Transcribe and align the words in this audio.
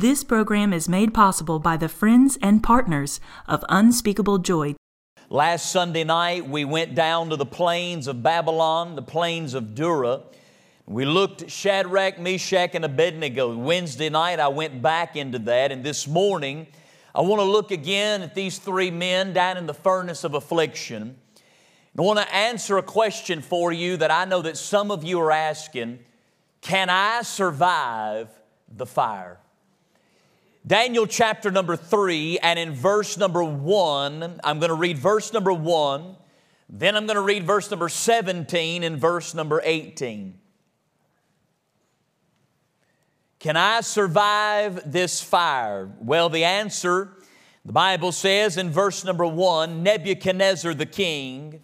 This 0.00 0.22
program 0.22 0.72
is 0.72 0.88
made 0.88 1.12
possible 1.12 1.58
by 1.58 1.76
the 1.76 1.88
friends 1.88 2.38
and 2.40 2.62
partners 2.62 3.18
of 3.48 3.64
Unspeakable 3.68 4.38
Joy. 4.38 4.76
Last 5.28 5.72
Sunday 5.72 6.04
night, 6.04 6.48
we 6.48 6.64
went 6.64 6.94
down 6.94 7.30
to 7.30 7.36
the 7.36 7.44
plains 7.44 8.06
of 8.06 8.22
Babylon, 8.22 8.94
the 8.94 9.02
plains 9.02 9.54
of 9.54 9.74
Dura. 9.74 10.20
We 10.86 11.04
looked 11.04 11.42
at 11.42 11.50
Shadrach, 11.50 12.20
Meshach, 12.20 12.76
and 12.76 12.84
Abednego. 12.84 13.56
Wednesday 13.56 14.08
night, 14.08 14.38
I 14.38 14.46
went 14.46 14.80
back 14.80 15.16
into 15.16 15.40
that, 15.40 15.72
and 15.72 15.82
this 15.82 16.06
morning, 16.06 16.68
I 17.12 17.22
want 17.22 17.40
to 17.40 17.50
look 17.50 17.72
again 17.72 18.22
at 18.22 18.36
these 18.36 18.58
three 18.58 18.92
men 18.92 19.32
down 19.32 19.56
in 19.56 19.66
the 19.66 19.74
furnace 19.74 20.22
of 20.22 20.34
affliction. 20.34 21.16
I 21.98 22.02
want 22.02 22.20
to 22.20 22.32
answer 22.32 22.78
a 22.78 22.84
question 22.84 23.42
for 23.42 23.72
you 23.72 23.96
that 23.96 24.12
I 24.12 24.26
know 24.26 24.42
that 24.42 24.58
some 24.58 24.92
of 24.92 25.02
you 25.02 25.18
are 25.18 25.32
asking 25.32 25.98
Can 26.60 26.88
I 26.88 27.22
survive 27.22 28.28
the 28.68 28.86
fire? 28.86 29.40
Daniel 30.68 31.06
chapter 31.06 31.50
number 31.50 31.76
three, 31.76 32.38
and 32.40 32.58
in 32.58 32.72
verse 32.72 33.16
number 33.16 33.42
one, 33.42 34.38
I'm 34.44 34.58
going 34.58 34.68
to 34.68 34.74
read 34.74 34.98
verse 34.98 35.32
number 35.32 35.50
one, 35.50 36.14
then 36.68 36.94
I'm 36.94 37.06
going 37.06 37.16
to 37.16 37.22
read 37.22 37.44
verse 37.44 37.70
number 37.70 37.88
17 37.88 38.82
and 38.82 38.98
verse 38.98 39.32
number 39.34 39.62
18. 39.64 40.38
Can 43.38 43.56
I 43.56 43.80
survive 43.80 44.92
this 44.92 45.22
fire? 45.22 45.90
Well, 46.00 46.28
the 46.28 46.44
answer, 46.44 47.14
the 47.64 47.72
Bible 47.72 48.12
says 48.12 48.58
in 48.58 48.68
verse 48.68 49.06
number 49.06 49.26
one 49.26 49.82
Nebuchadnezzar 49.82 50.74
the 50.74 50.84
king 50.84 51.62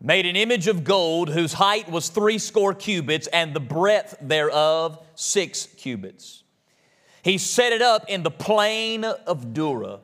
made 0.00 0.24
an 0.24 0.36
image 0.36 0.68
of 0.68 0.84
gold 0.84 1.28
whose 1.28 1.52
height 1.52 1.90
was 1.90 2.08
three 2.08 2.38
score 2.38 2.72
cubits 2.72 3.26
and 3.26 3.52
the 3.52 3.60
breadth 3.60 4.16
thereof 4.22 5.04
six 5.16 5.66
cubits. 5.76 6.41
He 7.22 7.38
set 7.38 7.72
it 7.72 7.82
up 7.82 8.04
in 8.08 8.24
the 8.24 8.30
plain 8.30 9.04
of 9.04 9.54
Dura, 9.54 10.00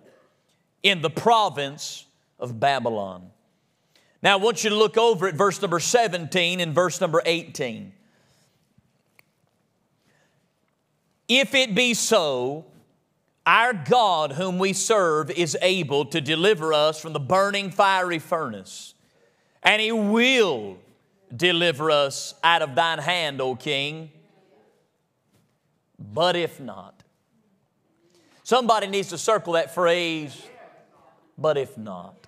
in 0.82 1.02
the 1.02 1.10
province 1.10 2.06
of 2.38 2.60
Babylon. 2.60 3.30
Now, 4.22 4.34
I 4.34 4.36
want 4.36 4.64
you 4.64 4.70
to 4.70 4.76
look 4.76 4.96
over 4.96 5.28
at 5.28 5.34
verse 5.34 5.60
number 5.60 5.80
17 5.80 6.60
and 6.60 6.74
verse 6.74 7.00
number 7.00 7.22
18. 7.24 7.92
If 11.28 11.54
it 11.54 11.74
be 11.74 11.94
so, 11.94 12.66
our 13.46 13.72
God, 13.72 14.32
whom 14.32 14.58
we 14.58 14.72
serve, 14.72 15.30
is 15.30 15.56
able 15.60 16.04
to 16.06 16.20
deliver 16.20 16.72
us 16.72 17.00
from 17.00 17.12
the 17.12 17.20
burning 17.20 17.70
fiery 17.70 18.18
furnace, 18.18 18.94
and 19.62 19.82
He 19.82 19.92
will 19.92 20.78
deliver 21.34 21.90
us 21.90 22.34
out 22.42 22.62
of 22.62 22.74
thine 22.74 22.98
hand, 22.98 23.40
O 23.40 23.54
King. 23.54 24.10
But 25.98 26.36
if 26.36 26.60
not, 26.60 26.97
somebody 28.48 28.86
needs 28.86 29.10
to 29.10 29.18
circle 29.18 29.52
that 29.52 29.74
phrase, 29.74 30.42
but 31.36 31.58
if 31.58 31.76
not. 31.76 32.26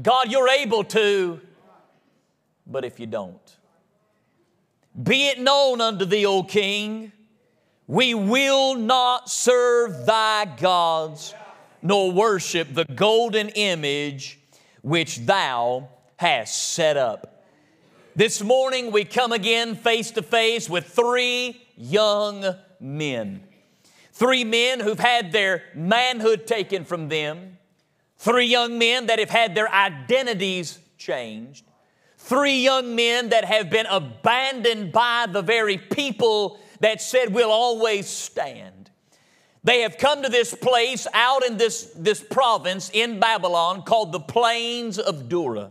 God, 0.00 0.30
you're 0.30 0.48
able 0.48 0.84
to, 0.84 1.40
but 2.64 2.84
if 2.84 3.00
you 3.00 3.06
don't. 3.06 3.56
Be 5.02 5.26
it 5.26 5.40
known 5.40 5.80
unto 5.80 6.04
thee, 6.04 6.24
O 6.26 6.44
King, 6.44 7.10
we 7.88 8.14
will 8.14 8.76
not 8.76 9.28
serve 9.28 10.06
thy 10.06 10.44
gods, 10.44 11.34
nor 11.82 12.12
worship 12.12 12.72
the 12.72 12.84
golden 12.84 13.48
image 13.48 14.38
which 14.82 15.26
thou 15.26 15.88
hast 16.18 16.70
set 16.70 16.96
up. 16.96 17.44
This 18.14 18.44
morning 18.44 18.92
we 18.92 19.04
come 19.04 19.32
again 19.32 19.74
face 19.74 20.12
to 20.12 20.22
face 20.22 20.70
with 20.70 20.86
three 20.86 21.60
young 21.76 22.44
men. 22.78 23.48
Three 24.12 24.44
men 24.44 24.80
who've 24.80 24.98
had 24.98 25.32
their 25.32 25.64
manhood 25.74 26.46
taken 26.46 26.84
from 26.84 27.08
them. 27.08 27.58
Three 28.18 28.46
young 28.46 28.78
men 28.78 29.06
that 29.06 29.18
have 29.18 29.30
had 29.30 29.54
their 29.54 29.72
identities 29.72 30.78
changed. 30.98 31.64
Three 32.18 32.60
young 32.60 32.94
men 32.94 33.30
that 33.30 33.44
have 33.44 33.68
been 33.68 33.86
abandoned 33.86 34.92
by 34.92 35.26
the 35.28 35.42
very 35.42 35.76
people 35.78 36.60
that 36.80 37.00
said, 37.00 37.32
We'll 37.32 37.50
always 37.50 38.06
stand. 38.06 38.90
They 39.64 39.80
have 39.80 39.96
come 39.96 40.22
to 40.22 40.28
this 40.28 40.54
place 40.54 41.06
out 41.14 41.44
in 41.44 41.56
this, 41.56 41.92
this 41.96 42.22
province 42.22 42.90
in 42.92 43.18
Babylon 43.18 43.82
called 43.82 44.12
the 44.12 44.20
Plains 44.20 44.98
of 44.98 45.28
Dura. 45.28 45.70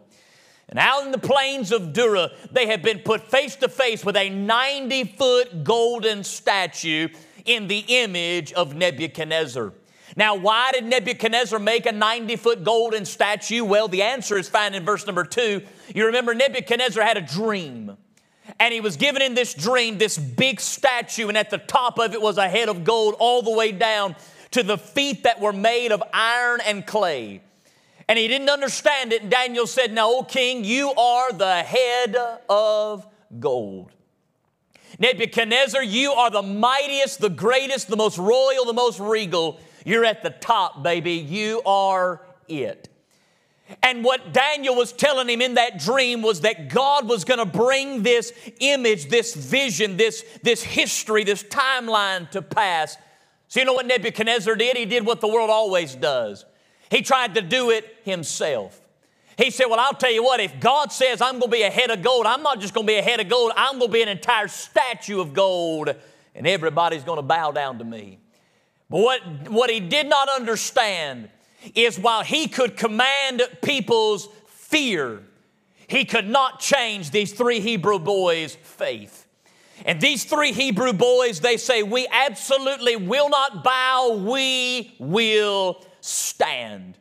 And 0.70 0.80
out 0.80 1.06
in 1.06 1.12
the 1.12 1.18
plains 1.18 1.74
of 1.74 1.92
Dura, 1.92 2.32
they 2.52 2.68
have 2.68 2.82
been 2.82 3.00
put 3.00 3.30
face 3.30 3.58
to 3.58 3.68
face 3.68 4.06
with 4.06 4.16
a 4.16 4.30
90 4.30 5.04
foot 5.04 5.64
golden 5.66 6.24
statue 6.24 7.10
in 7.46 7.68
the 7.68 7.84
image 7.88 8.54
of 8.54 8.76
Nebuchadnezzar. 8.76 9.74
Now, 10.16 10.36
why 10.36 10.72
did 10.74 10.86
Nebuchadnezzar 10.86 11.60
make 11.60 11.86
a 11.86 11.92
90 11.92 12.36
foot 12.36 12.64
golden 12.64 13.06
statue? 13.06 13.64
Well, 13.64 13.88
the 13.88 14.02
answer 14.02 14.38
is 14.38 14.50
found 14.50 14.76
in 14.76 14.84
verse 14.84 15.06
number 15.06 15.24
two. 15.24 15.62
You 15.94 16.08
remember 16.08 16.34
Nebuchadnezzar 16.34 17.04
had 17.04 17.18
a 17.18 17.22
dream. 17.22 17.98
And 18.60 18.74
he 18.74 18.82
was 18.82 18.98
given 18.98 19.22
in 19.22 19.34
this 19.34 19.54
dream 19.54 19.98
this 19.98 20.18
big 20.18 20.60
statue, 20.60 21.30
and 21.30 21.38
at 21.38 21.50
the 21.50 21.58
top 21.58 22.00
of 22.00 22.14
it 22.14 22.22
was 22.22 22.38
a 22.38 22.50
head 22.50 22.70
of 22.70 22.84
gold 22.84 23.16
all 23.20 23.42
the 23.42 23.52
way 23.52 23.72
down 23.72 24.16
to 24.52 24.64
the 24.64 24.78
feet 24.78 25.24
that 25.24 25.40
were 25.40 25.54
made 25.54 25.92
of 25.92 26.04
iron 26.14 26.60
and 26.66 26.86
clay. 26.86 27.42
And 28.08 28.20
he 28.20 28.28
didn't 28.28 28.50
understand 28.50 29.14
it. 29.14 29.22
And 29.22 29.32
Daniel 29.32 29.66
said, 29.66 29.94
Now, 29.94 30.12
O 30.12 30.24
king, 30.24 30.66
you 30.66 30.92
are 30.92 31.32
the 31.32 31.64
head 31.64 32.18
of 32.50 33.08
gold. 33.40 33.92
Nebuchadnezzar, 35.00 35.84
you 35.84 36.12
are 36.12 36.30
the 36.30 36.42
mightiest, 36.42 37.20
the 37.20 37.30
greatest, 37.30 37.88
the 37.88 37.98
most 37.98 38.18
royal, 38.18 38.66
the 38.66 38.74
most 38.74 39.00
regal. 39.00 39.60
You're 39.86 40.06
at 40.06 40.24
the 40.24 40.30
top, 40.30 40.84
baby. 40.84 41.14
You 41.14 41.62
are 41.66 42.22
it. 42.48 42.90
And 43.82 44.04
what 44.04 44.34
Daniel 44.34 44.76
was 44.76 44.92
telling 44.92 45.30
him 45.30 45.42
in 45.42 45.54
that 45.56 45.80
dream 45.80 46.22
was 46.22 46.42
that 46.42 46.70
God 46.70 47.08
was 47.08 47.24
going 47.24 47.40
to 47.40 47.46
bring 47.46 48.04
this 48.04 48.34
image, 48.60 49.08
this 49.08 49.34
vision, 49.34 49.98
this, 49.98 50.26
this 50.44 50.62
history, 50.62 51.24
this 51.24 51.44
timeline 51.44 52.30
to 52.32 52.42
pass. 52.42 52.98
So, 53.48 53.60
you 53.60 53.66
know 53.66 53.74
what 53.74 53.86
Nebuchadnezzar 53.86 54.56
did? 54.56 54.78
He 54.78 54.86
did 54.86 55.06
what 55.06 55.22
the 55.22 55.28
world 55.28 55.50
always 55.50 55.96
does. 55.96 56.46
He 56.90 57.02
tried 57.02 57.36
to 57.36 57.42
do 57.42 57.70
it 57.70 57.98
himself. 58.04 58.81
He 59.38 59.50
said, 59.50 59.66
Well, 59.66 59.80
I'll 59.80 59.94
tell 59.94 60.12
you 60.12 60.24
what, 60.24 60.40
if 60.40 60.60
God 60.60 60.92
says 60.92 61.22
I'm 61.22 61.40
going 61.40 61.52
to 61.52 61.58
be 61.58 61.64
a 61.64 61.70
head 61.70 61.90
of 61.90 62.02
gold, 62.02 62.26
I'm 62.26 62.44
not 62.44 62.60
just 62.60 62.74
going 62.74 62.86
to 62.86 62.92
be 62.92 62.98
a 62.98 63.02
head 63.02 63.20
of 63.20 63.30
gold, 63.30 63.52
I'm 63.56 63.80
going 63.80 63.90
to 63.90 63.94
be 63.94 64.02
an 64.02 64.10
entire 64.10 64.48
statue 64.48 65.20
of 65.20 65.34
gold, 65.34 65.94
and 66.36 66.48
everybody's 66.48 67.04
going 67.04 67.18
to 67.18 67.24
bow 67.24 67.52
down 67.52 67.80
to 67.80 67.84
me. 67.84 68.20
But 68.90 69.00
what, 69.00 69.50
what 69.50 69.70
he 69.70 69.80
did 69.80 70.08
not 70.08 70.30
understand 70.30 71.30
is 71.76 71.98
while 71.98 72.24
he 72.24 72.48
could 72.48 72.76
command 72.76 73.42
people's 73.62 74.28
fear, 74.48 75.22
he 75.88 76.06
could 76.06 76.28
not 76.28 76.60
change 76.60 77.12
these 77.12 77.34
three 77.34 77.60
Hebrew 77.60 78.00
boys' 78.00 78.56
faith. 78.56 79.28
And 79.86 80.00
these 80.00 80.26
three 80.26 80.52
Hebrew 80.52 80.94
boys, 80.94 81.40
they 81.40 81.58
say, 81.58 81.84
We 81.84 82.08
absolutely 82.12 82.96
will 82.96 83.30
not 83.30 83.64
bow, 83.64 84.24
we 84.26 84.96
will 85.00 85.84
stand. 86.02 86.98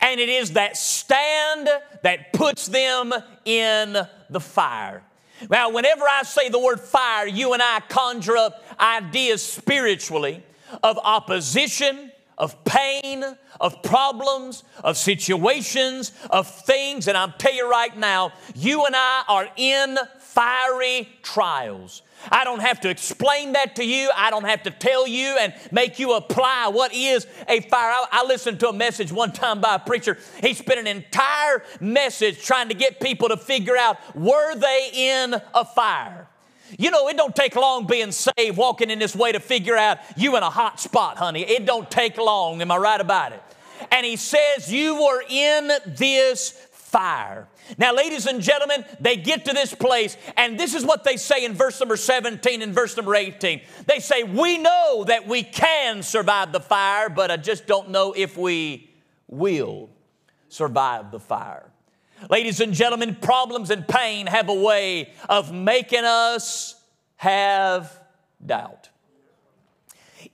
And 0.00 0.20
it 0.20 0.28
is 0.28 0.52
that 0.52 0.76
stand 0.76 1.68
that 2.02 2.32
puts 2.32 2.66
them 2.66 3.12
in 3.44 3.96
the 4.30 4.40
fire. 4.40 5.02
Now, 5.48 5.70
whenever 5.70 6.02
I 6.02 6.22
say 6.24 6.48
the 6.48 6.58
word 6.58 6.80
fire, 6.80 7.26
you 7.26 7.52
and 7.52 7.62
I 7.62 7.80
conjure 7.88 8.36
up 8.36 8.64
ideas 8.80 9.42
spiritually 9.42 10.42
of 10.82 10.98
opposition, 10.98 12.10
of 12.36 12.64
pain, 12.64 13.24
of 13.60 13.82
problems, 13.82 14.64
of 14.82 14.96
situations, 14.96 16.12
of 16.30 16.48
things. 16.48 17.08
And 17.08 17.16
I'm 17.16 17.34
tell 17.38 17.54
you 17.54 17.70
right 17.70 17.96
now, 17.96 18.32
you 18.54 18.84
and 18.84 18.94
I 18.96 19.24
are 19.28 19.48
in 19.56 19.98
fiery 20.18 21.08
trials. 21.22 22.02
I 22.30 22.44
don't 22.44 22.60
have 22.60 22.80
to 22.80 22.90
explain 22.90 23.52
that 23.52 23.76
to 23.76 23.84
you. 23.84 24.10
I 24.14 24.30
don't 24.30 24.44
have 24.44 24.62
to 24.64 24.70
tell 24.70 25.06
you 25.06 25.36
and 25.40 25.54
make 25.70 25.98
you 25.98 26.14
apply 26.14 26.68
what 26.68 26.94
is 26.94 27.26
a 27.48 27.60
fire. 27.60 27.90
I, 27.90 28.06
I, 28.12 28.24
listened 28.26 28.60
to 28.60 28.68
a 28.68 28.72
message 28.72 29.12
one 29.12 29.32
time 29.32 29.60
by 29.60 29.76
a 29.76 29.78
preacher. 29.78 30.18
He 30.42 30.54
spent 30.54 30.78
an 30.78 30.86
entire 30.86 31.62
message 31.80 32.42
trying 32.42 32.68
to 32.68 32.74
get 32.74 33.00
people 33.00 33.28
to 33.28 33.36
figure 33.36 33.76
out 33.76 33.98
were 34.16 34.54
they 34.54 34.90
in 34.92 35.34
a 35.54 35.64
fire? 35.64 36.28
You 36.76 36.90
know, 36.90 37.08
it 37.08 37.16
don't 37.16 37.34
take 37.34 37.56
long 37.56 37.86
being 37.86 38.12
saved, 38.12 38.56
walking 38.56 38.90
in 38.90 38.98
this 38.98 39.16
way 39.16 39.32
to 39.32 39.40
figure 39.40 39.76
out 39.76 39.98
you 40.16 40.36
in 40.36 40.42
a 40.42 40.50
hot 40.50 40.80
spot, 40.80 41.16
honey. 41.16 41.42
It 41.42 41.64
don't 41.64 41.90
take 41.90 42.18
long. 42.18 42.60
Am 42.60 42.70
I 42.70 42.76
right 42.76 43.00
about 43.00 43.32
it? 43.32 43.42
And 43.90 44.04
he 44.04 44.16
says, 44.16 44.70
You 44.72 45.00
were 45.00 45.22
in 45.28 45.70
this 45.86 46.67
fire. 46.88 47.48
Now, 47.76 47.94
ladies 47.94 48.26
and 48.26 48.40
gentlemen, 48.40 48.84
they 48.98 49.16
get 49.16 49.44
to 49.44 49.52
this 49.52 49.74
place, 49.74 50.16
and 50.36 50.58
this 50.58 50.74
is 50.74 50.84
what 50.84 51.04
they 51.04 51.16
say 51.16 51.44
in 51.44 51.52
verse 51.52 51.78
number 51.80 51.96
17 51.96 52.62
and 52.62 52.74
verse 52.74 52.96
number 52.96 53.14
18. 53.14 53.60
They 53.86 53.98
say, 53.98 54.22
We 54.22 54.58
know 54.58 55.04
that 55.06 55.28
we 55.28 55.42
can 55.42 56.02
survive 56.02 56.52
the 56.52 56.60
fire, 56.60 57.10
but 57.10 57.30
I 57.30 57.36
just 57.36 57.66
don't 57.66 57.90
know 57.90 58.14
if 58.16 58.36
we 58.38 58.90
will 59.26 59.90
survive 60.48 61.10
the 61.10 61.20
fire. 61.20 61.70
Ladies 62.30 62.60
and 62.60 62.72
gentlemen, 62.72 63.16
problems 63.20 63.70
and 63.70 63.86
pain 63.86 64.26
have 64.26 64.48
a 64.48 64.54
way 64.54 65.12
of 65.28 65.52
making 65.52 66.04
us 66.04 66.74
have 67.16 67.92
doubt. 68.44 68.88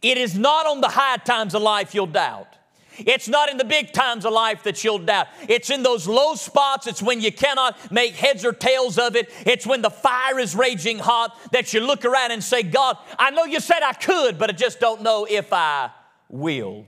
It 0.01 0.19
is 0.19 0.39
not 0.39 0.67
on 0.67 0.81
the 0.81 0.89
high 0.89 1.17
times 1.17 1.55
of 1.55 1.63
life 1.63 1.95
you'll 1.95 2.07
doubt. 2.07 2.57
It's 2.99 3.29
not 3.29 3.51
in 3.51 3.57
the 3.57 3.65
big 3.65 3.93
times 3.93 4.25
of 4.25 4.33
life 4.33 4.63
that 4.65 4.83
you'll 4.85 4.99
doubt. 4.99 5.29
It's 5.49 5.71
in 5.71 5.83
those 5.83 6.07
low 6.07 6.35
spots. 6.35 6.87
It's 6.87 7.03
when 7.03 7.21
you 7.21 7.33
cannot 7.33 7.93
make 7.93 8.15
heads 8.15 8.45
or 8.45 8.53
tails 8.53 8.99
of 8.99 9.17
it. 9.17 9.31
It's 9.47 9.67
when 9.67 9.83
the 9.83 9.91
fire 9.91 10.39
is 10.39 10.55
raging 10.55 10.99
hot 10.99 11.37
that 11.53 11.73
you 11.73 11.81
look 11.81 12.05
around 12.05 12.31
and 12.31 12.43
say, 12.43 12.63
God, 12.63 12.97
I 13.19 13.31
know 13.31 13.45
you 13.45 13.61
said 13.61 13.83
I 13.83 13.93
could, 13.93 14.39
but 14.39 14.51
I 14.51 14.53
just 14.53 14.81
don't 14.81 15.03
know 15.03 15.27
if 15.29 15.53
I 15.53 15.91
will. 16.29 16.87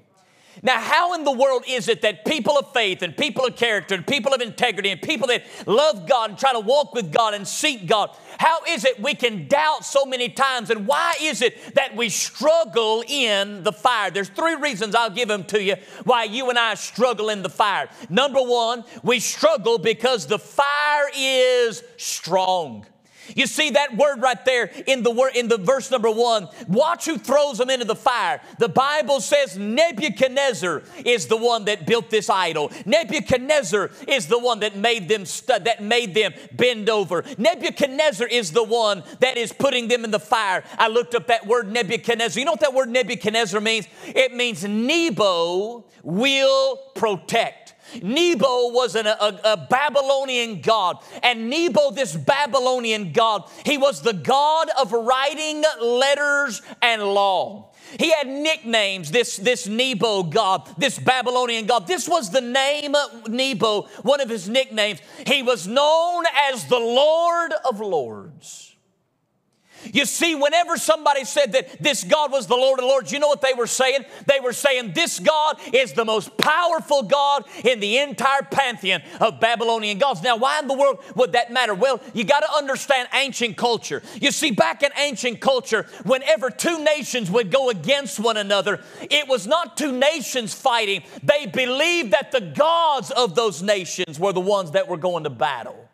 Now, 0.63 0.81
how 0.81 1.15
in 1.15 1.25
the 1.25 1.33
world 1.33 1.65
is 1.69 1.89
it 1.89 2.03
that 2.03 2.25
people 2.25 2.57
of 2.57 2.73
faith 2.73 3.03
and 3.03 3.17
people 3.17 3.45
of 3.45 3.57
character 3.57 3.95
and 3.95 4.07
people 4.07 4.33
of 4.33 4.41
integrity 4.41 4.91
and 4.91 5.01
people 5.01 5.29
that 5.29 5.45
love 5.67 6.09
God 6.09 6.31
and 6.31 6.39
try 6.39 6.53
to 6.53 6.61
walk 6.61 6.95
with 6.95 7.13
God 7.13 7.35
and 7.35 7.47
seek 7.47 7.87
God, 7.87 8.11
how 8.39 8.59
is 8.69 8.85
it 8.85 9.01
we 9.01 9.15
can 9.15 9.49
doubt 9.49 9.85
so 9.85 10.05
many 10.05 10.29
times? 10.29 10.71
And 10.71 10.87
why 10.87 11.15
is 11.21 11.43
it 11.43 11.75
that 11.75 11.95
we 11.95 12.09
struggle 12.09 13.05
in 13.07 13.63
the 13.63 13.73
fire? 13.73 14.11
There's 14.11 14.29
three 14.29 14.55
reasons 14.55 14.95
I'll 14.95 15.11
give 15.11 15.29
them 15.29 15.45
to 15.45 15.63
you 15.63 15.77
why 16.05 16.25
you 16.25 16.49
and 16.49 16.59
I 16.59 16.75
struggle 16.75 17.29
in 17.29 17.43
the 17.43 17.49
fire. 17.49 17.89
Number 18.09 18.41
one, 18.41 18.85
we 19.03 19.21
struggle 19.21 19.79
because 19.79 20.27
the 20.27 20.39
fire 20.39 21.11
is 21.15 21.83
strong. 21.97 22.87
You 23.35 23.47
see 23.47 23.71
that 23.71 23.97
word 23.97 24.21
right 24.21 24.43
there 24.45 24.71
in 24.87 25.03
the 25.03 25.11
word 25.11 25.35
in 25.35 25.49
the 25.49 25.59
verse 25.59 25.91
number 25.91 26.11
one. 26.11 26.49
Watch 26.69 27.07
who 27.07 27.19
throws 27.19 27.59
them 27.59 27.71
into 27.71 27.85
the 27.85 27.97
fire. 27.97 28.41
The 28.59 28.69
Bible 28.69 29.21
says 29.21 29.57
Nebuchadnezzar 29.59 30.83
is 31.05 31.27
the 31.27 31.37
one 31.37 31.65
that 31.65 31.87
built 31.87 32.11
this 32.11 32.31
idol. 32.31 32.71
Nebuchadnezzar 32.85 33.91
is 34.07 34.27
the 34.29 34.39
one 34.39 34.61
that 34.61 34.77
made 34.77 35.09
them 35.09 35.25
stu- 35.25 35.59
that 35.59 35.83
made 35.83 36.15
them 36.15 36.35
bend 36.53 36.89
over. 36.89 37.25
Nebuchadnezzar 37.39 38.27
is 38.27 38.53
the 38.53 38.65
one 38.65 39.03
that 39.21 39.37
is 39.37 39.53
putting 39.53 39.89
them 39.89 40.05
in 40.05 40.11
the 40.11 40.21
fire. 40.21 40.65
I 40.79 40.89
looked 40.89 41.15
up 41.15 41.27
that 41.29 41.47
word 41.47 41.71
Nebuchadnezzar. 41.73 42.39
You 42.39 42.45
know 42.45 42.53
what 42.53 42.61
that 42.61 42.75
word 42.75 42.89
Nebuchadnezzar 42.89 43.61
means? 43.61 43.87
It 44.07 44.35
means 44.35 44.65
Nebo 44.65 45.85
will 46.03 46.77
protect. 46.95 47.75
Nebo 48.03 48.69
was 48.69 48.95
an, 48.95 49.07
a, 49.07 49.41
a, 49.45 49.57
Babylonian 49.57 50.61
god. 50.61 50.99
And 51.23 51.49
Nebo, 51.51 51.91
this 51.91 52.15
Babylonian 52.15 53.13
god, 53.13 53.45
he 53.65 53.79
was 53.79 54.03
the 54.03 54.13
god 54.13 54.69
of 54.79 54.93
writing 54.93 55.65
letters 55.81 56.63
and 56.83 57.03
law. 57.03 57.71
He 57.99 58.11
had 58.11 58.27
nicknames, 58.27 59.11
this, 59.11 59.37
this 59.37 59.67
Nebo 59.67 60.25
god, 60.25 60.69
this 60.77 60.99
Babylonian 60.99 61.67
god. 61.67 61.87
This 61.87 62.09
was 62.09 62.31
the 62.31 62.41
name 62.41 62.95
Nebo, 63.29 63.83
one 64.03 64.21
of 64.21 64.29
his 64.29 64.49
nicknames. 64.49 65.01
He 65.27 65.43
was 65.43 65.67
known 65.67 66.25
as 66.51 66.67
the 66.67 66.79
Lord 66.79 67.53
of 67.65 67.81
Lords. 67.81 68.66
You 69.93 70.05
see, 70.05 70.35
whenever 70.35 70.77
somebody 70.77 71.25
said 71.25 71.53
that 71.53 71.83
this 71.83 72.05
God 72.05 72.33
was 72.33 72.47
the 72.47 72.57
Lord 72.57 72.79
of 72.79 72.85
Lords, 72.85 73.13
you 73.13 73.19
know 73.19 73.29
what 73.29 73.41
they 73.41 73.55
were 73.55 73.67
saying? 73.67 74.05
They 74.27 74.41
were 74.41 74.53
saying 74.53 74.93
this 74.93 75.19
God 75.19 75.59
is 75.73 75.93
the 75.93 76.05
most 76.05 76.37
powerful 76.37 77.03
God 77.03 77.45
in 77.65 77.81
the 77.81 77.99
entire 77.99 78.43
pantheon 78.43 79.03
of 79.21 79.41
Babylonian 79.41 79.99
gods. 79.99 80.23
Now, 80.23 80.37
why 80.37 80.59
in 80.59 80.67
the 80.67 80.75
world 80.75 81.03
would 81.15 81.33
that 81.33 81.53
matter? 81.53 81.75
Well, 81.75 82.01
you 82.15 82.25
got 82.25 82.41
to 82.41 82.53
understand 82.53 83.09
ancient 83.13 83.57
culture. 83.57 84.03
You 84.21 84.31
see, 84.31 84.51
back 84.51 84.83
in 84.83 84.91
ancient 84.97 85.41
culture, 85.41 85.87
whenever 86.05 86.51
two 86.51 86.83
nations 86.83 87.31
would 87.31 87.51
go 87.51 87.71
against 87.71 88.19
one 88.19 88.37
another, 88.37 88.83
it 89.03 89.29
was 89.29 89.47
not 89.47 89.77
two 89.77 89.93
nations 89.93 90.55
fighting. 90.55 91.03
They 91.23 91.47
believed 91.47 92.13
that 92.13 92.33
the 92.33 92.41
gods 92.41 93.11
of 93.11 93.35
those 93.35 93.63
nations 93.63 94.19
were 94.19 94.33
the 94.33 94.41
ones 94.41 94.73
that 94.73 94.89
were 94.89 94.97
going 94.97 95.25
to 95.25 95.31
battle. 95.31 95.89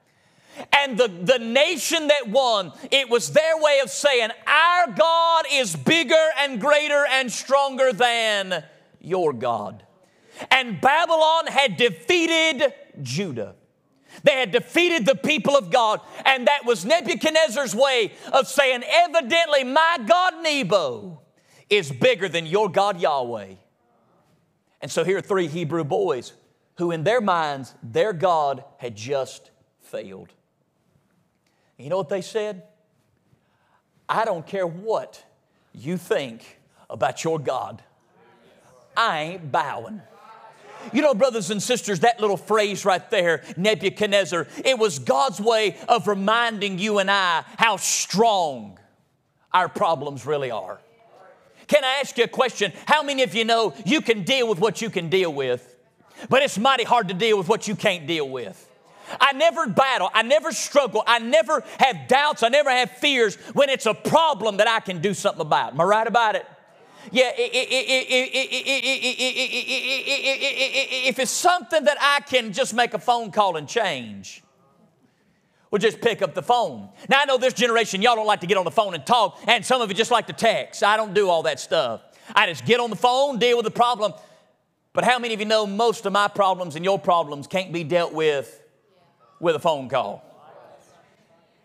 And 0.72 0.98
the, 0.98 1.08
the 1.08 1.38
nation 1.38 2.08
that 2.08 2.28
won, 2.28 2.72
it 2.90 3.08
was 3.08 3.32
their 3.32 3.56
way 3.58 3.80
of 3.82 3.90
saying, 3.90 4.30
Our 4.46 4.92
God 4.92 5.44
is 5.52 5.74
bigger 5.74 6.14
and 6.38 6.60
greater 6.60 7.04
and 7.10 7.30
stronger 7.30 7.92
than 7.92 8.62
your 9.00 9.32
God. 9.32 9.82
And 10.50 10.80
Babylon 10.80 11.46
had 11.46 11.76
defeated 11.76 12.72
Judah. 13.02 13.54
They 14.24 14.38
had 14.38 14.52
defeated 14.52 15.06
the 15.06 15.14
people 15.14 15.56
of 15.56 15.70
God, 15.70 16.00
and 16.26 16.46
that 16.46 16.66
was 16.66 16.84
Nebuchadnezzar's 16.84 17.74
way 17.74 18.12
of 18.32 18.46
saying, 18.46 18.82
Evidently, 18.86 19.64
my 19.64 19.98
God 20.06 20.42
Nebo 20.42 21.22
is 21.70 21.90
bigger 21.90 22.28
than 22.28 22.44
your 22.44 22.68
God 22.68 23.00
Yahweh. 23.00 23.54
And 24.82 24.90
so 24.90 25.04
here 25.04 25.18
are 25.18 25.22
three 25.22 25.46
Hebrew 25.46 25.84
boys 25.84 26.34
who, 26.76 26.90
in 26.90 27.04
their 27.04 27.20
minds, 27.20 27.74
their 27.82 28.12
God 28.12 28.64
had 28.78 28.96
just 28.96 29.50
failed. 29.80 30.32
You 31.78 31.88
know 31.88 31.96
what 31.96 32.08
they 32.08 32.20
said? 32.20 32.62
I 34.08 34.24
don't 34.24 34.46
care 34.46 34.66
what 34.66 35.22
you 35.74 35.96
think 35.96 36.58
about 36.90 37.24
your 37.24 37.38
God. 37.38 37.82
I 38.96 39.20
ain't 39.20 39.50
bowing. 39.50 40.02
You 40.92 41.00
know, 41.00 41.14
brothers 41.14 41.50
and 41.50 41.62
sisters, 41.62 42.00
that 42.00 42.20
little 42.20 42.36
phrase 42.36 42.84
right 42.84 43.08
there, 43.10 43.42
Nebuchadnezzar, 43.56 44.48
it 44.64 44.78
was 44.78 44.98
God's 44.98 45.40
way 45.40 45.76
of 45.88 46.08
reminding 46.08 46.78
you 46.78 46.98
and 46.98 47.10
I 47.10 47.44
how 47.56 47.76
strong 47.76 48.78
our 49.52 49.68
problems 49.68 50.26
really 50.26 50.50
are. 50.50 50.80
Can 51.68 51.84
I 51.84 52.00
ask 52.00 52.18
you 52.18 52.24
a 52.24 52.28
question? 52.28 52.72
How 52.86 53.02
many 53.02 53.22
of 53.22 53.34
you 53.34 53.44
know 53.44 53.74
you 53.86 54.00
can 54.00 54.24
deal 54.24 54.48
with 54.48 54.58
what 54.58 54.82
you 54.82 54.90
can 54.90 55.08
deal 55.08 55.32
with, 55.32 55.76
but 56.28 56.42
it's 56.42 56.58
mighty 56.58 56.84
hard 56.84 57.08
to 57.08 57.14
deal 57.14 57.38
with 57.38 57.48
what 57.48 57.68
you 57.68 57.76
can't 57.76 58.06
deal 58.06 58.28
with? 58.28 58.68
I 59.20 59.32
never 59.32 59.66
battle. 59.66 60.10
I 60.12 60.22
never 60.22 60.52
struggle. 60.52 61.02
I 61.06 61.18
never 61.18 61.62
have 61.78 62.08
doubts. 62.08 62.42
I 62.42 62.48
never 62.48 62.70
have 62.70 62.90
fears 62.90 63.36
when 63.54 63.68
it's 63.68 63.86
a 63.86 63.94
problem 63.94 64.58
that 64.58 64.68
I 64.68 64.80
can 64.80 65.00
do 65.00 65.14
something 65.14 65.42
about. 65.42 65.72
Am 65.72 65.80
I 65.80 65.84
right 65.84 66.06
about 66.06 66.36
it? 66.36 66.46
Yeah, 67.10 67.32
if 67.36 67.48
it's 71.18 71.30
something 71.30 71.84
that 71.84 71.96
I 72.00 72.20
can 72.20 72.52
just 72.52 72.74
make 72.74 72.94
a 72.94 72.98
phone 72.98 73.32
call 73.32 73.56
and 73.56 73.68
change, 73.68 74.44
we'll 75.70 75.80
just 75.80 76.00
pick 76.00 76.22
up 76.22 76.34
the 76.34 76.42
phone. 76.42 76.88
Now, 77.08 77.20
I 77.20 77.24
know 77.24 77.38
this 77.38 77.54
generation, 77.54 78.02
y'all 78.02 78.14
don't 78.14 78.26
like 78.26 78.40
to 78.40 78.46
get 78.46 78.56
on 78.56 78.64
the 78.64 78.70
phone 78.70 78.94
and 78.94 79.04
talk, 79.04 79.40
and 79.48 79.66
some 79.66 79.82
of 79.82 79.88
you 79.88 79.96
just 79.96 80.12
like 80.12 80.28
to 80.28 80.32
text. 80.32 80.84
I 80.84 80.96
don't 80.96 81.12
do 81.12 81.28
all 81.28 81.42
that 81.42 81.58
stuff. 81.58 82.02
I 82.36 82.46
just 82.46 82.64
get 82.64 82.78
on 82.78 82.90
the 82.90 82.96
phone, 82.96 83.40
deal 83.40 83.56
with 83.56 83.64
the 83.64 83.72
problem. 83.72 84.12
But 84.92 85.04
how 85.04 85.18
many 85.18 85.34
of 85.34 85.40
you 85.40 85.46
know 85.46 85.66
most 85.66 86.06
of 86.06 86.12
my 86.12 86.28
problems 86.28 86.76
and 86.76 86.84
your 86.84 86.98
problems 86.98 87.48
can't 87.48 87.72
be 87.72 87.82
dealt 87.82 88.12
with 88.12 88.61
with 89.42 89.56
a 89.56 89.58
phone 89.58 89.90
call. 89.90 90.24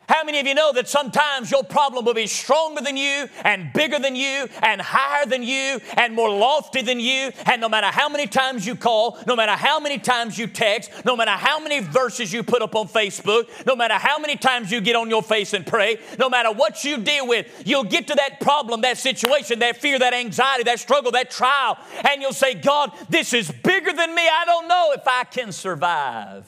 How 0.09 0.23
many 0.23 0.39
of 0.39 0.47
you 0.47 0.55
know 0.55 0.71
that 0.71 0.87
sometimes 0.87 1.51
your 1.51 1.63
problem 1.63 2.05
will 2.05 2.13
be 2.13 2.27
stronger 2.27 2.81
than 2.81 2.95
you 2.95 3.27
and 3.43 3.73
bigger 3.73 3.99
than 3.99 4.15
you 4.15 4.47
and 4.61 4.79
higher 4.79 5.25
than 5.25 5.43
you 5.43 5.81
and 5.97 6.15
more 6.15 6.29
lofty 6.29 6.81
than 6.81 7.01
you? 7.01 7.31
And 7.45 7.59
no 7.59 7.67
matter 7.67 7.87
how 7.87 8.07
many 8.07 8.25
times 8.25 8.65
you 8.65 8.75
call, 8.75 9.19
no 9.27 9.35
matter 9.35 9.51
how 9.51 9.81
many 9.81 9.99
times 9.99 10.37
you 10.37 10.47
text, 10.47 10.91
no 11.03 11.17
matter 11.17 11.31
how 11.31 11.59
many 11.59 11.81
verses 11.81 12.31
you 12.31 12.41
put 12.41 12.61
up 12.61 12.73
on 12.73 12.87
Facebook, 12.87 13.49
no 13.65 13.75
matter 13.75 13.95
how 13.95 14.17
many 14.17 14.37
times 14.37 14.71
you 14.71 14.79
get 14.79 14.95
on 14.95 15.09
your 15.09 15.21
face 15.21 15.53
and 15.53 15.67
pray, 15.67 15.99
no 16.17 16.29
matter 16.29 16.53
what 16.53 16.85
you 16.85 16.99
deal 16.99 17.27
with, 17.27 17.63
you'll 17.65 17.83
get 17.83 18.07
to 18.07 18.15
that 18.15 18.39
problem, 18.39 18.79
that 18.81 18.97
situation, 18.97 19.59
that 19.59 19.75
fear, 19.75 19.99
that 19.99 20.13
anxiety, 20.13 20.63
that 20.63 20.79
struggle, 20.79 21.11
that 21.11 21.29
trial, 21.29 21.77
and 22.09 22.21
you'll 22.21 22.31
say, 22.31 22.53
God, 22.53 22.93
this 23.09 23.33
is 23.33 23.51
bigger 23.51 23.91
than 23.91 24.15
me. 24.15 24.21
I 24.21 24.45
don't 24.45 24.69
know 24.69 24.93
if 24.95 25.05
I 25.05 25.25
can 25.25 25.51
survive 25.51 26.45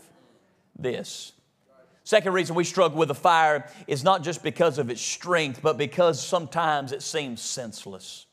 this. 0.82 1.34
Second 2.04 2.34
reason 2.34 2.56
we 2.56 2.64
struggle 2.64 2.98
with 2.98 3.10
the 3.10 3.16
fire 3.16 3.70
is 3.86 4.04
not 4.04 4.24
just 4.24 4.42
because 4.42 4.80
of 4.80 4.90
its 4.90 5.02
strength, 5.02 5.62
but 5.62 5.78
because 5.78 6.26
sometimes 6.26 6.92
it 6.92 7.04
seems 7.04 7.42
senseless. 7.42 8.26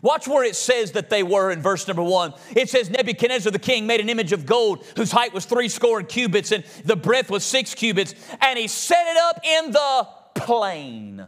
Watch 0.00 0.26
where 0.26 0.44
it 0.44 0.56
says 0.56 0.92
that 0.92 1.10
they 1.10 1.22
were 1.22 1.50
in 1.50 1.60
verse 1.60 1.86
number 1.86 2.02
one. 2.02 2.32
It 2.56 2.70
says, 2.70 2.88
Nebuchadnezzar 2.88 3.52
the 3.52 3.58
king 3.58 3.86
made 3.86 4.00
an 4.00 4.08
image 4.08 4.32
of 4.32 4.46
gold 4.46 4.84
whose 4.96 5.10
height 5.10 5.34
was 5.34 5.44
three 5.44 5.68
score 5.68 6.02
cubits 6.02 6.52
and 6.52 6.64
the 6.84 6.96
breadth 6.96 7.30
was 7.30 7.44
six 7.44 7.74
cubits, 7.74 8.14
and 8.40 8.58
he 8.58 8.68
set 8.68 9.06
it 9.06 9.16
up 9.16 9.40
in 9.44 9.72
the 9.72 10.08
plain. 10.34 11.26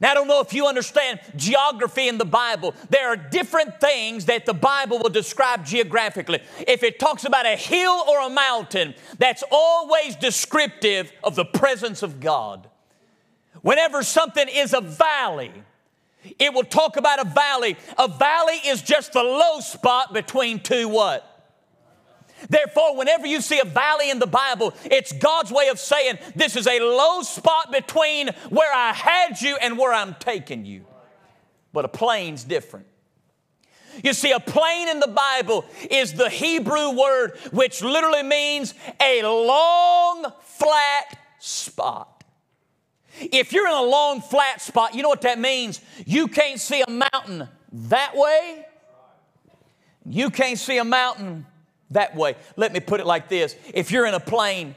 Now, 0.00 0.12
I 0.12 0.14
don't 0.14 0.28
know 0.28 0.40
if 0.40 0.54
you 0.54 0.66
understand 0.66 1.20
geography 1.36 2.08
in 2.08 2.16
the 2.16 2.24
Bible. 2.24 2.74
There 2.88 3.08
are 3.08 3.16
different 3.16 3.80
things 3.80 4.24
that 4.26 4.46
the 4.46 4.54
Bible 4.54 4.98
will 4.98 5.10
describe 5.10 5.66
geographically. 5.66 6.40
If 6.66 6.82
it 6.82 6.98
talks 6.98 7.24
about 7.24 7.44
a 7.44 7.56
hill 7.56 8.04
or 8.08 8.20
a 8.22 8.30
mountain, 8.30 8.94
that's 9.18 9.44
always 9.50 10.16
descriptive 10.16 11.12
of 11.22 11.36
the 11.36 11.44
presence 11.44 12.02
of 12.02 12.18
God. 12.18 12.70
Whenever 13.60 14.02
something 14.02 14.48
is 14.48 14.72
a 14.72 14.80
valley, 14.80 15.52
it 16.38 16.54
will 16.54 16.64
talk 16.64 16.96
about 16.96 17.20
a 17.20 17.28
valley. 17.28 17.76
A 17.98 18.08
valley 18.08 18.56
is 18.66 18.80
just 18.80 19.12
the 19.12 19.22
low 19.22 19.60
spot 19.60 20.14
between 20.14 20.60
two 20.60 20.88
what? 20.88 21.29
Therefore, 22.48 22.96
whenever 22.96 23.26
you 23.26 23.40
see 23.40 23.60
a 23.60 23.64
valley 23.64 24.10
in 24.10 24.18
the 24.18 24.26
Bible, 24.26 24.74
it's 24.84 25.12
God's 25.12 25.52
way 25.52 25.68
of 25.68 25.78
saying 25.78 26.18
this 26.34 26.56
is 26.56 26.66
a 26.66 26.80
low 26.80 27.22
spot 27.22 27.72
between 27.72 28.28
where 28.48 28.72
I 28.72 28.92
had 28.92 29.40
you 29.40 29.56
and 29.60 29.76
where 29.78 29.92
I'm 29.92 30.14
taking 30.18 30.64
you. 30.64 30.84
But 31.72 31.84
a 31.84 31.88
plain's 31.88 32.44
different. 32.44 32.86
You 34.02 34.12
see, 34.12 34.32
a 34.32 34.40
plain 34.40 34.88
in 34.88 35.00
the 35.00 35.08
Bible 35.08 35.64
is 35.90 36.14
the 36.14 36.30
Hebrew 36.30 36.90
word 36.90 37.36
which 37.52 37.82
literally 37.82 38.22
means 38.22 38.74
a 39.00 39.22
long, 39.22 40.32
flat 40.42 41.18
spot. 41.38 42.24
If 43.18 43.52
you're 43.52 43.66
in 43.66 43.74
a 43.74 43.82
long 43.82 44.20
flat 44.20 44.62
spot, 44.62 44.94
you 44.94 45.02
know 45.02 45.08
what 45.08 45.22
that 45.22 45.38
means? 45.38 45.80
You 46.06 46.28
can't 46.28 46.60
see 46.60 46.82
a 46.86 46.90
mountain 46.90 47.48
that 47.72 48.16
way. 48.16 48.66
You 50.06 50.30
can't 50.30 50.58
see 50.58 50.78
a 50.78 50.84
mountain 50.84 51.46
that 51.90 52.14
way. 52.14 52.36
Let 52.56 52.72
me 52.72 52.80
put 52.80 53.00
it 53.00 53.06
like 53.06 53.28
this 53.28 53.56
if 53.74 53.90
you're 53.90 54.06
in 54.06 54.14
a 54.14 54.20
plain, 54.20 54.74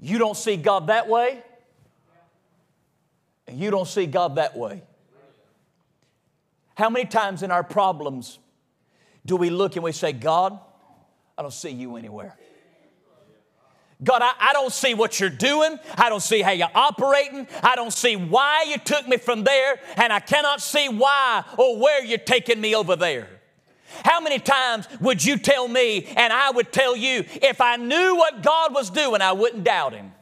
you 0.00 0.18
don't 0.18 0.36
see 0.36 0.56
God 0.56 0.88
that 0.88 1.08
way, 1.08 1.42
and 3.46 3.58
you 3.58 3.70
don't 3.70 3.88
see 3.88 4.06
God 4.06 4.36
that 4.36 4.56
way. 4.56 4.82
How 6.74 6.88
many 6.88 7.04
times 7.04 7.42
in 7.42 7.50
our 7.50 7.62
problems 7.62 8.38
do 9.24 9.36
we 9.36 9.50
look 9.50 9.76
and 9.76 9.84
we 9.84 9.92
say, 9.92 10.12
God, 10.12 10.58
I 11.36 11.42
don't 11.42 11.52
see 11.52 11.70
you 11.70 11.96
anywhere? 11.96 12.36
God, 14.02 14.20
I, 14.20 14.32
I, 14.40 14.52
don't 14.52 14.72
see 14.72 14.94
what 14.94 15.20
you're 15.20 15.30
doing. 15.30 15.78
I 15.96 16.08
don't 16.08 16.22
see 16.22 16.42
how 16.42 16.50
you're 16.50 16.66
operating. 16.74 17.46
I 17.62 17.76
don't 17.76 17.92
see 17.92 18.16
why 18.16 18.64
you 18.68 18.78
took 18.78 19.06
me 19.06 19.16
from 19.16 19.44
there, 19.44 19.78
and 19.96 20.12
I 20.12 20.18
cannot 20.18 20.60
see 20.60 20.88
why 20.88 21.44
or 21.56 21.78
where 21.78 22.04
you're 22.04 22.18
taking 22.18 22.60
me 22.60 22.74
over 22.74 22.96
there. 22.96 23.28
How 24.04 24.20
many 24.20 24.38
times 24.38 24.88
would 25.00 25.24
you 25.24 25.36
tell 25.36 25.68
me, 25.68 26.06
and 26.16 26.32
I 26.32 26.50
would 26.50 26.72
tell 26.72 26.96
you, 26.96 27.24
if 27.42 27.60
I 27.60 27.76
knew 27.76 28.16
what 28.16 28.42
God 28.42 28.74
was 28.74 28.90
doing, 28.90 29.22
I 29.22 29.32
wouldn't 29.32 29.64
doubt 29.64 29.92
Him? 29.92 30.12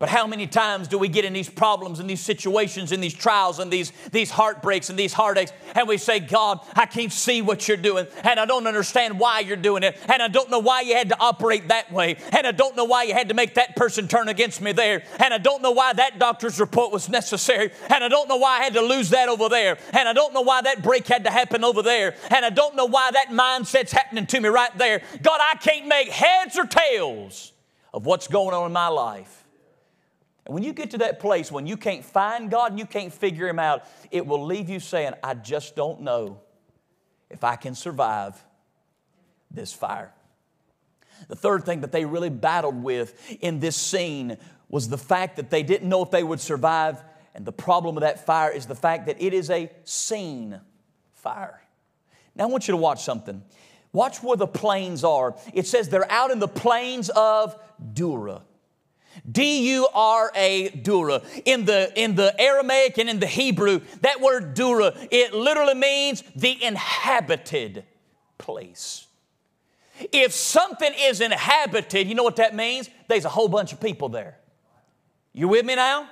But 0.00 0.08
how 0.08 0.26
many 0.26 0.48
times 0.48 0.88
do 0.88 0.98
we 0.98 1.06
get 1.06 1.24
in 1.24 1.32
these 1.32 1.48
problems 1.48 2.00
and 2.00 2.10
these 2.10 2.20
situations 2.20 2.90
and 2.90 3.00
these 3.00 3.14
trials 3.14 3.60
and 3.60 3.72
these, 3.72 3.92
these 4.10 4.28
heartbreaks 4.28 4.90
and 4.90 4.98
these 4.98 5.12
heartaches 5.12 5.54
and 5.76 5.86
we 5.86 5.98
say, 5.98 6.18
God, 6.18 6.58
I 6.74 6.86
can't 6.86 7.12
see 7.12 7.42
what 7.42 7.68
you're 7.68 7.76
doing 7.76 8.08
and 8.24 8.40
I 8.40 8.44
don't 8.44 8.66
understand 8.66 9.20
why 9.20 9.40
you're 9.40 9.56
doing 9.56 9.84
it 9.84 9.96
and 10.08 10.20
I 10.20 10.26
don't 10.26 10.50
know 10.50 10.58
why 10.58 10.80
you 10.80 10.96
had 10.96 11.10
to 11.10 11.20
operate 11.20 11.68
that 11.68 11.92
way 11.92 12.16
and 12.32 12.44
I 12.44 12.50
don't 12.50 12.74
know 12.74 12.84
why 12.84 13.04
you 13.04 13.14
had 13.14 13.28
to 13.28 13.34
make 13.34 13.54
that 13.54 13.76
person 13.76 14.08
turn 14.08 14.28
against 14.28 14.60
me 14.60 14.72
there 14.72 15.04
and 15.20 15.32
I 15.32 15.38
don't 15.38 15.62
know 15.62 15.70
why 15.70 15.92
that 15.92 16.18
doctor's 16.18 16.58
report 16.58 16.92
was 16.92 17.08
necessary 17.08 17.70
and 17.88 18.02
I 18.02 18.08
don't 18.08 18.28
know 18.28 18.36
why 18.36 18.58
I 18.58 18.64
had 18.64 18.74
to 18.74 18.82
lose 18.82 19.10
that 19.10 19.28
over 19.28 19.48
there 19.48 19.78
and 19.92 20.08
I 20.08 20.12
don't 20.12 20.34
know 20.34 20.42
why 20.42 20.60
that 20.62 20.82
break 20.82 21.06
had 21.06 21.22
to 21.22 21.30
happen 21.30 21.62
over 21.62 21.82
there 21.82 22.16
and 22.30 22.44
I 22.44 22.50
don't 22.50 22.74
know 22.74 22.86
why 22.86 23.12
that 23.12 23.28
mindset's 23.28 23.92
happening 23.92 24.26
to 24.26 24.40
me 24.40 24.48
right 24.48 24.76
there. 24.76 25.02
God, 25.22 25.40
I 25.40 25.56
can't 25.58 25.86
make 25.86 26.08
heads 26.08 26.58
or 26.58 26.66
tails 26.66 27.52
of 27.92 28.06
what's 28.06 28.26
going 28.26 28.54
on 28.56 28.66
in 28.66 28.72
my 28.72 28.88
life. 28.88 29.43
And 30.46 30.54
when 30.54 30.62
you 30.62 30.72
get 30.72 30.90
to 30.90 30.98
that 30.98 31.20
place 31.20 31.50
when 31.50 31.66
you 31.66 31.76
can't 31.76 32.04
find 32.04 32.50
God 32.50 32.72
and 32.72 32.78
you 32.78 32.86
can't 32.86 33.12
figure 33.12 33.48
Him 33.48 33.58
out, 33.58 33.84
it 34.10 34.26
will 34.26 34.44
leave 34.44 34.68
you 34.68 34.80
saying, 34.80 35.14
I 35.22 35.34
just 35.34 35.74
don't 35.74 36.02
know 36.02 36.40
if 37.30 37.44
I 37.44 37.56
can 37.56 37.74
survive 37.74 38.42
this 39.50 39.72
fire. 39.72 40.12
The 41.28 41.36
third 41.36 41.64
thing 41.64 41.80
that 41.80 41.92
they 41.92 42.04
really 42.04 42.28
battled 42.28 42.82
with 42.82 43.36
in 43.40 43.60
this 43.60 43.76
scene 43.76 44.36
was 44.68 44.88
the 44.88 44.98
fact 44.98 45.36
that 45.36 45.50
they 45.50 45.62
didn't 45.62 45.88
know 45.88 46.02
if 46.02 46.10
they 46.10 46.22
would 46.22 46.40
survive. 46.40 47.02
And 47.34 47.44
the 47.44 47.52
problem 47.52 47.96
of 47.96 48.02
that 48.02 48.26
fire 48.26 48.50
is 48.50 48.66
the 48.66 48.74
fact 48.74 49.06
that 49.06 49.22
it 49.22 49.32
is 49.32 49.50
a 49.50 49.70
seen 49.84 50.60
fire. 51.12 51.62
Now, 52.34 52.44
I 52.44 52.46
want 52.48 52.68
you 52.68 52.72
to 52.72 52.78
watch 52.78 53.02
something. 53.02 53.42
Watch 53.92 54.22
where 54.22 54.36
the 54.36 54.48
plains 54.48 55.04
are. 55.04 55.36
It 55.52 55.66
says 55.66 55.88
they're 55.88 56.10
out 56.10 56.32
in 56.32 56.40
the 56.40 56.48
plains 56.48 57.08
of 57.10 57.56
Dura. 57.92 58.42
D-U-R-A, 59.30 60.68
Dura. 60.70 61.22
In 61.44 61.64
the, 61.64 61.92
in 62.00 62.14
the 62.14 62.34
Aramaic 62.40 62.98
and 62.98 63.08
in 63.08 63.20
the 63.20 63.26
Hebrew, 63.26 63.80
that 64.00 64.20
word 64.20 64.54
Dura, 64.54 64.92
it 65.10 65.32
literally 65.32 65.74
means 65.74 66.22
the 66.36 66.62
inhabited 66.62 67.84
place. 68.38 69.06
If 70.12 70.32
something 70.32 70.92
is 70.98 71.20
inhabited, 71.20 72.08
you 72.08 72.14
know 72.14 72.24
what 72.24 72.36
that 72.36 72.54
means? 72.54 72.90
There's 73.08 73.24
a 73.24 73.28
whole 73.28 73.48
bunch 73.48 73.72
of 73.72 73.80
people 73.80 74.08
there. 74.08 74.38
You 75.32 75.48
with 75.48 75.64
me 75.64 75.74
now? 75.74 76.08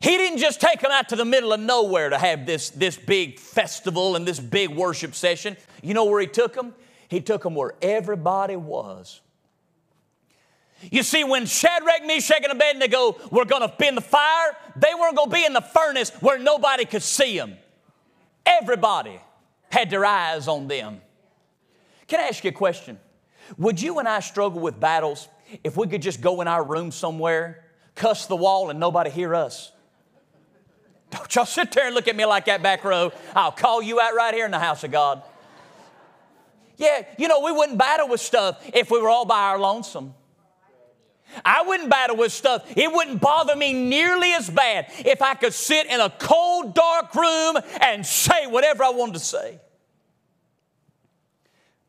He 0.00 0.16
didn't 0.18 0.38
just 0.38 0.60
take 0.60 0.80
them 0.80 0.90
out 0.90 1.08
to 1.10 1.16
the 1.16 1.24
middle 1.24 1.52
of 1.52 1.60
nowhere 1.60 2.10
to 2.10 2.18
have 2.18 2.44
this, 2.44 2.68
this 2.70 2.96
big 2.96 3.38
festival 3.38 4.16
and 4.16 4.26
this 4.26 4.38
big 4.38 4.70
worship 4.70 5.14
session. 5.14 5.56
You 5.82 5.94
know 5.94 6.04
where 6.04 6.20
he 6.20 6.26
took 6.26 6.52
them? 6.54 6.74
He 7.08 7.20
took 7.20 7.42
them 7.42 7.54
where 7.54 7.74
everybody 7.80 8.56
was. 8.56 9.22
You 10.90 11.02
see, 11.02 11.24
when 11.24 11.46
Shadrach, 11.46 12.04
Meshach, 12.04 12.42
and 12.42 12.52
Abednego 12.52 13.16
were 13.30 13.44
going 13.44 13.68
to 13.68 13.74
be 13.76 13.86
in 13.86 13.94
the 13.94 14.00
fire, 14.00 14.56
they 14.76 14.92
weren't 14.94 15.16
going 15.16 15.30
to 15.30 15.34
be 15.34 15.44
in 15.44 15.52
the 15.52 15.60
furnace 15.60 16.10
where 16.20 16.38
nobody 16.38 16.84
could 16.84 17.02
see 17.02 17.38
them. 17.38 17.56
Everybody 18.44 19.18
had 19.70 19.90
their 19.90 20.04
eyes 20.04 20.48
on 20.48 20.68
them. 20.68 21.00
Can 22.06 22.20
I 22.20 22.24
ask 22.24 22.44
you 22.44 22.50
a 22.50 22.52
question? 22.52 22.98
Would 23.58 23.80
you 23.80 23.98
and 23.98 24.08
I 24.08 24.20
struggle 24.20 24.60
with 24.60 24.78
battles 24.78 25.28
if 25.62 25.76
we 25.76 25.86
could 25.86 26.02
just 26.02 26.20
go 26.20 26.40
in 26.40 26.48
our 26.48 26.62
room 26.62 26.90
somewhere, 26.90 27.64
cuss 27.94 28.26
the 28.26 28.36
wall, 28.36 28.70
and 28.70 28.78
nobody 28.78 29.10
hear 29.10 29.34
us? 29.34 29.72
Don't 31.10 31.34
y'all 31.34 31.46
sit 31.46 31.70
there 31.72 31.86
and 31.86 31.94
look 31.94 32.08
at 32.08 32.16
me 32.16 32.24
like 32.24 32.46
that 32.46 32.62
back 32.62 32.82
row. 32.82 33.12
I'll 33.36 33.52
call 33.52 33.82
you 33.82 34.00
out 34.00 34.14
right 34.14 34.34
here 34.34 34.44
in 34.44 34.50
the 34.50 34.58
house 34.58 34.82
of 34.84 34.90
God. 34.90 35.22
Yeah, 36.76 37.04
you 37.18 37.28
know, 37.28 37.40
we 37.40 37.52
wouldn't 37.52 37.78
battle 37.78 38.08
with 38.08 38.20
stuff 38.20 38.60
if 38.74 38.90
we 38.90 39.00
were 39.00 39.08
all 39.08 39.24
by 39.24 39.42
our 39.42 39.58
lonesome. 39.58 40.14
I 41.44 41.62
wouldn't 41.62 41.88
battle 41.88 42.16
with 42.16 42.32
stuff. 42.32 42.64
It 42.76 42.92
wouldn't 42.92 43.20
bother 43.20 43.56
me 43.56 43.72
nearly 43.72 44.32
as 44.32 44.50
bad 44.50 44.86
if 44.98 45.22
I 45.22 45.34
could 45.34 45.54
sit 45.54 45.86
in 45.86 46.00
a 46.00 46.10
cold, 46.10 46.74
dark 46.74 47.14
room 47.14 47.56
and 47.80 48.04
say 48.04 48.46
whatever 48.46 48.84
I 48.84 48.90
wanted 48.90 49.14
to 49.14 49.20
say. 49.20 49.60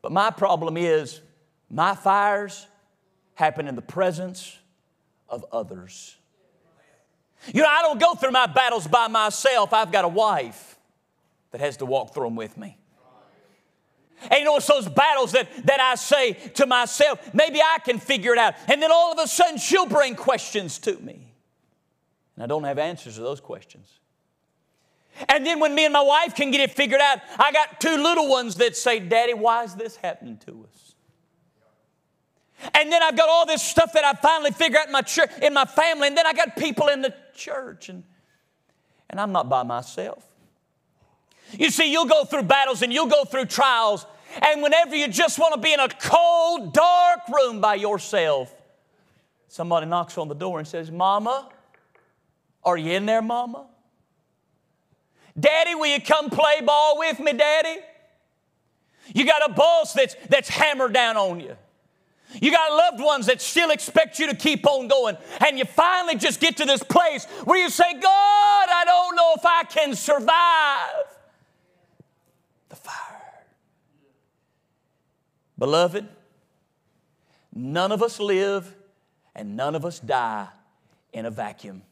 But 0.02 0.12
my 0.12 0.30
problem 0.30 0.76
is 0.76 1.20
my 1.70 1.94
fires 1.94 2.66
happen 3.34 3.68
in 3.68 3.74
the 3.74 3.82
presence 3.82 4.56
of 5.28 5.44
others. 5.52 6.16
You 7.52 7.62
know, 7.62 7.68
I 7.68 7.82
don't 7.82 8.00
go 8.00 8.14
through 8.14 8.32
my 8.32 8.46
battles 8.46 8.86
by 8.86 9.08
myself. 9.08 9.72
I've 9.72 9.92
got 9.92 10.04
a 10.04 10.08
wife 10.08 10.78
that 11.50 11.60
has 11.60 11.76
to 11.78 11.86
walk 11.86 12.14
through 12.14 12.24
them 12.24 12.36
with 12.36 12.56
me. 12.56 12.78
And 14.30 14.40
you 14.40 14.44
know, 14.44 14.56
it's 14.56 14.66
those 14.66 14.88
battles 14.88 15.32
that, 15.32 15.48
that 15.66 15.80
I 15.80 15.94
say 15.94 16.32
to 16.54 16.66
myself, 16.66 17.34
maybe 17.34 17.60
I 17.60 17.78
can 17.84 17.98
figure 17.98 18.32
it 18.32 18.38
out. 18.38 18.54
And 18.68 18.82
then 18.82 18.90
all 18.92 19.12
of 19.12 19.18
a 19.18 19.28
sudden, 19.28 19.58
she'll 19.58 19.86
bring 19.86 20.14
questions 20.14 20.78
to 20.80 20.96
me. 20.98 21.34
And 22.34 22.42
I 22.44 22.46
don't 22.46 22.64
have 22.64 22.78
answers 22.78 23.16
to 23.16 23.22
those 23.22 23.40
questions. 23.40 23.88
And 25.28 25.46
then 25.46 25.60
when 25.60 25.74
me 25.74 25.84
and 25.84 25.92
my 25.92 26.02
wife 26.02 26.34
can 26.34 26.50
get 26.50 26.60
it 26.60 26.70
figured 26.70 27.00
out, 27.00 27.20
I 27.38 27.50
got 27.50 27.80
two 27.80 27.96
little 27.96 28.28
ones 28.28 28.56
that 28.56 28.76
say, 28.76 29.00
Daddy, 29.00 29.32
why 29.32 29.64
is 29.64 29.74
this 29.74 29.96
happening 29.96 30.36
to 30.46 30.66
us? 30.68 30.94
And 32.74 32.90
then 32.90 33.02
I've 33.02 33.16
got 33.16 33.28
all 33.28 33.46
this 33.46 33.62
stuff 33.62 33.92
that 33.92 34.04
I 34.04 34.12
finally 34.14 34.50
figure 34.50 34.78
out 34.78 34.86
in 34.86 34.92
my 34.92 35.02
church, 35.02 35.30
in 35.42 35.54
my 35.54 35.64
family, 35.64 36.08
and 36.08 36.16
then 36.16 36.26
I 36.26 36.32
got 36.32 36.56
people 36.56 36.88
in 36.88 37.02
the 37.02 37.14
church, 37.34 37.88
and, 37.88 38.02
and 39.10 39.20
I'm 39.20 39.32
not 39.32 39.48
by 39.48 39.62
myself. 39.62 40.26
You 41.52 41.70
see, 41.70 41.90
you'll 41.90 42.06
go 42.06 42.24
through 42.24 42.42
battles 42.42 42.82
and 42.82 42.92
you'll 42.92 43.06
go 43.06 43.24
through 43.24 43.46
trials, 43.46 44.04
and 44.42 44.62
whenever 44.62 44.94
you 44.94 45.08
just 45.08 45.38
want 45.38 45.54
to 45.54 45.60
be 45.60 45.72
in 45.72 45.80
a 45.80 45.88
cold, 45.88 46.72
dark 46.72 47.20
room 47.28 47.60
by 47.60 47.74
yourself, 47.74 48.54
somebody 49.48 49.86
knocks 49.86 50.18
on 50.18 50.28
the 50.28 50.34
door 50.34 50.58
and 50.58 50.66
says, 50.68 50.90
Mama, 50.90 51.48
are 52.64 52.76
you 52.76 52.92
in 52.92 53.06
there, 53.06 53.22
Mama? 53.22 53.66
Daddy, 55.38 55.74
will 55.74 55.86
you 55.86 56.00
come 56.00 56.30
play 56.30 56.60
ball 56.64 56.98
with 56.98 57.20
me, 57.20 57.32
Daddy? 57.32 57.80
You 59.14 59.24
got 59.24 59.48
a 59.48 59.52
boss 59.52 59.92
that's, 59.92 60.16
that's 60.28 60.48
hammered 60.48 60.92
down 60.92 61.16
on 61.16 61.40
you. 61.40 61.56
You 62.40 62.50
got 62.50 62.72
loved 62.72 63.02
ones 63.02 63.26
that 63.26 63.40
still 63.40 63.70
expect 63.70 64.18
you 64.18 64.26
to 64.28 64.34
keep 64.34 64.66
on 64.66 64.88
going. 64.88 65.16
And 65.46 65.58
you 65.58 65.64
finally 65.64 66.16
just 66.16 66.40
get 66.40 66.56
to 66.56 66.64
this 66.64 66.82
place 66.82 67.24
where 67.44 67.62
you 67.62 67.70
say, 67.70 67.92
God, 67.92 68.02
I 68.02 68.82
don't 68.84 69.16
know 69.16 69.32
if 69.36 69.46
I 69.46 69.62
can 69.64 69.94
survive 69.94 71.06
the 72.68 72.76
fire. 72.76 73.05
Beloved, 75.58 76.06
none 77.54 77.92
of 77.92 78.02
us 78.02 78.20
live 78.20 78.74
and 79.34 79.56
none 79.56 79.74
of 79.74 79.84
us 79.84 79.98
die 79.98 80.48
in 81.12 81.26
a 81.26 81.30
vacuum. 81.30 81.82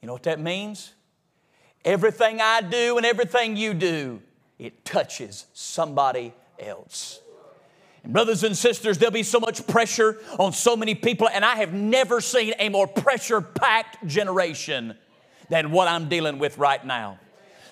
You 0.00 0.06
know 0.06 0.12
what 0.12 0.24
that 0.24 0.40
means? 0.40 0.92
Everything 1.84 2.40
I 2.40 2.60
do 2.60 2.96
and 2.96 3.06
everything 3.06 3.56
you 3.56 3.74
do, 3.74 4.22
it 4.58 4.84
touches 4.84 5.46
somebody 5.52 6.32
else. 6.58 7.20
And 8.04 8.12
brothers 8.12 8.44
and 8.44 8.56
sisters, 8.56 8.98
there'll 8.98 9.12
be 9.12 9.24
so 9.24 9.40
much 9.40 9.66
pressure 9.66 10.18
on 10.38 10.52
so 10.52 10.76
many 10.76 10.94
people, 10.94 11.28
and 11.28 11.44
I 11.44 11.56
have 11.56 11.72
never 11.72 12.20
seen 12.20 12.54
a 12.60 12.68
more 12.68 12.86
pressure 12.86 13.40
packed 13.40 14.06
generation 14.06 14.96
than 15.48 15.72
what 15.72 15.88
I'm 15.88 16.08
dealing 16.08 16.38
with 16.38 16.56
right 16.58 16.84
now. 16.84 17.18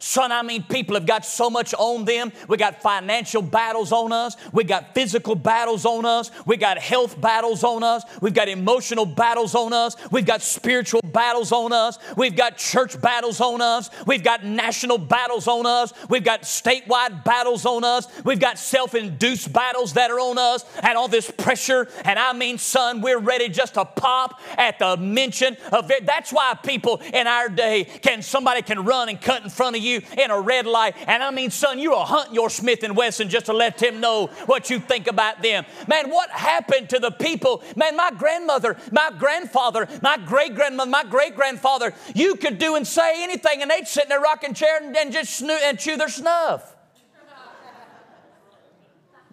Son, 0.05 0.31
I 0.31 0.43
mean, 0.43 0.63
people 0.65 0.97
have 0.97 1.07
got 1.07 1.25
so 1.25 1.49
much 1.49 1.73
on 1.79 2.05
them. 2.05 2.31
We 2.47 2.59
got 2.59 2.83
financial 2.83 3.41
battles 3.41 3.91
on 3.91 4.13
us. 4.13 4.37
We 4.53 4.63
got 4.63 4.95
physical 4.95 5.35
battles 5.35 5.87
on 5.87 6.05
us. 6.05 6.31
We 6.45 6.59
got 6.59 6.77
health 6.77 7.19
battles 7.19 7.65
on 7.65 7.83
us. 7.83 8.05
We've 8.21 8.35
got 8.35 8.51
emotional 8.51 9.07
battles 9.07 9.55
on 9.55 9.73
us. 9.73 9.97
We've 10.11 10.27
got 10.27 10.43
spiritual 10.43 11.01
battles 11.15 11.53
on 11.53 11.73
us. 11.73 11.99
We've 12.17 12.37
got 12.37 12.59
church 12.59 13.01
battles 13.01 13.41
on 13.41 13.63
us. 13.63 13.89
We've 14.07 14.23
got 14.23 14.45
national 14.45 14.99
battles 14.99 15.49
on 15.49 15.65
us. 15.65 15.95
We've 16.11 16.25
got 16.25 16.43
statewide 16.43 17.25
battles 17.25 17.65
on 17.65 17.85
us. 17.85 18.07
We've 18.25 18.41
got 18.41 18.59
self 18.59 18.95
induced 18.95 19.51
battles 19.53 19.95
that 19.95 20.11
are 20.11 20.21
on 20.21 20.37
us 20.37 20.67
and 20.83 20.99
all 20.99 21.09
this 21.09 21.31
pressure. 21.31 21.89
And 22.05 22.19
I 22.19 22.35
mean, 22.35 22.59
son, 22.59 23.01
we're 23.01 23.19
ready 23.19 23.49
just 23.49 23.75
to 23.75 23.87
pop 23.87 24.41
at 24.59 24.79
the 24.79 24.99
mention 24.99 25.57
of 25.73 25.91
it. 25.91 26.05
That's 26.05 26.33
why 26.33 26.55
people 26.63 27.01
in 27.13 27.27
our 27.27 27.49
day 27.49 27.85
can, 27.85 28.21
somebody 28.21 28.61
can 28.61 28.85
run 28.85 29.09
and 29.09 29.21
cut 29.21 29.43
in 29.43 29.51
front 29.51 29.77
of 29.77 29.83
you 29.83 30.03
in 30.19 30.31
a 30.31 30.41
red 30.41 30.67
light. 30.67 30.97
And 31.07 31.23
I 31.23 31.31
mean, 31.31 31.51
son, 31.51 31.79
you're 31.79 32.05
hunting 32.05 32.35
your 32.35 32.51
Smith 32.51 32.83
and 32.83 32.97
Wesson 32.97 33.29
just 33.29 33.47
to 33.47 33.53
let 33.53 33.79
them 33.79 34.01
know 34.01 34.27
what 34.47 34.69
you 34.69 34.81
think 34.81 35.07
about 35.07 35.43
them. 35.43 35.65
Man, 35.87 36.11
what 36.11 36.31
happened 36.31 36.91
to 36.91 36.99
the 36.99 37.13
people? 37.13 37.63
Man, 37.77 37.97
my 37.97 38.11
grandmother, 38.11 38.77
my 38.91 39.11
grandfather, 39.17 39.89
my 40.03 40.19
great 40.19 40.55
grandmother, 40.55 40.91
my 40.91 41.04
great 41.11 41.35
grandfather, 41.35 41.95
you 42.15 42.37
could 42.37 42.59
do 42.59 42.77
and 42.77 42.87
say 42.87 43.23
anything, 43.23 43.63
and 43.63 43.71
they'd 43.71 43.87
sit 43.87 44.05
in 44.05 44.09
their 44.09 44.21
rocking 44.21 44.55
chair 44.55 44.83
and, 44.83 44.97
and 44.97 45.13
just 45.13 45.43
snoo- 45.43 45.63
and 45.63 45.79
chew 45.79 45.97
their 45.97 46.09
snuff. 46.09 46.77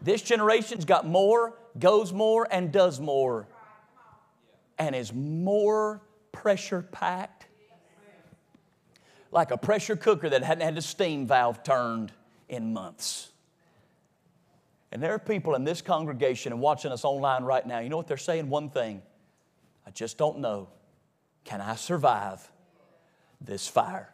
this 0.02 0.22
generation's 0.22 0.86
got 0.86 1.06
more, 1.06 1.54
goes 1.78 2.12
more, 2.12 2.48
and 2.50 2.72
does 2.72 3.00
more, 3.00 3.48
and 4.78 4.96
is 4.96 5.14
more 5.14 6.02
pressure 6.32 6.82
packed. 6.92 7.46
Like 9.32 9.52
a 9.52 9.58
pressure 9.58 9.96
cooker 9.96 10.30
that 10.30 10.44
hadn't 10.44 10.64
had 10.64 10.76
the 10.76 10.82
steam 10.82 11.26
valve 11.26 11.64
turned 11.64 12.12
in 12.50 12.74
months. 12.74 13.32
And 14.92 15.02
there 15.02 15.14
are 15.14 15.20
people 15.20 15.56
in 15.56 15.64
this 15.64 15.82
congregation 15.82 16.52
and 16.52 16.62
watching 16.62 16.92
us 16.92 17.06
online 17.06 17.46
right 17.46 17.66
now. 17.66 17.80
You 17.80 17.88
know 17.88 17.96
what 17.96 18.08
they're 18.08 18.18
saying? 18.18 18.50
One 18.50 18.70
thing 18.70 19.02
I 19.88 19.92
just 19.92 20.18
don't 20.18 20.40
know. 20.40 20.68
Can 21.44 21.62
I 21.62 21.76
survive 21.76 22.52
this 23.40 23.68
fire? 23.68 24.14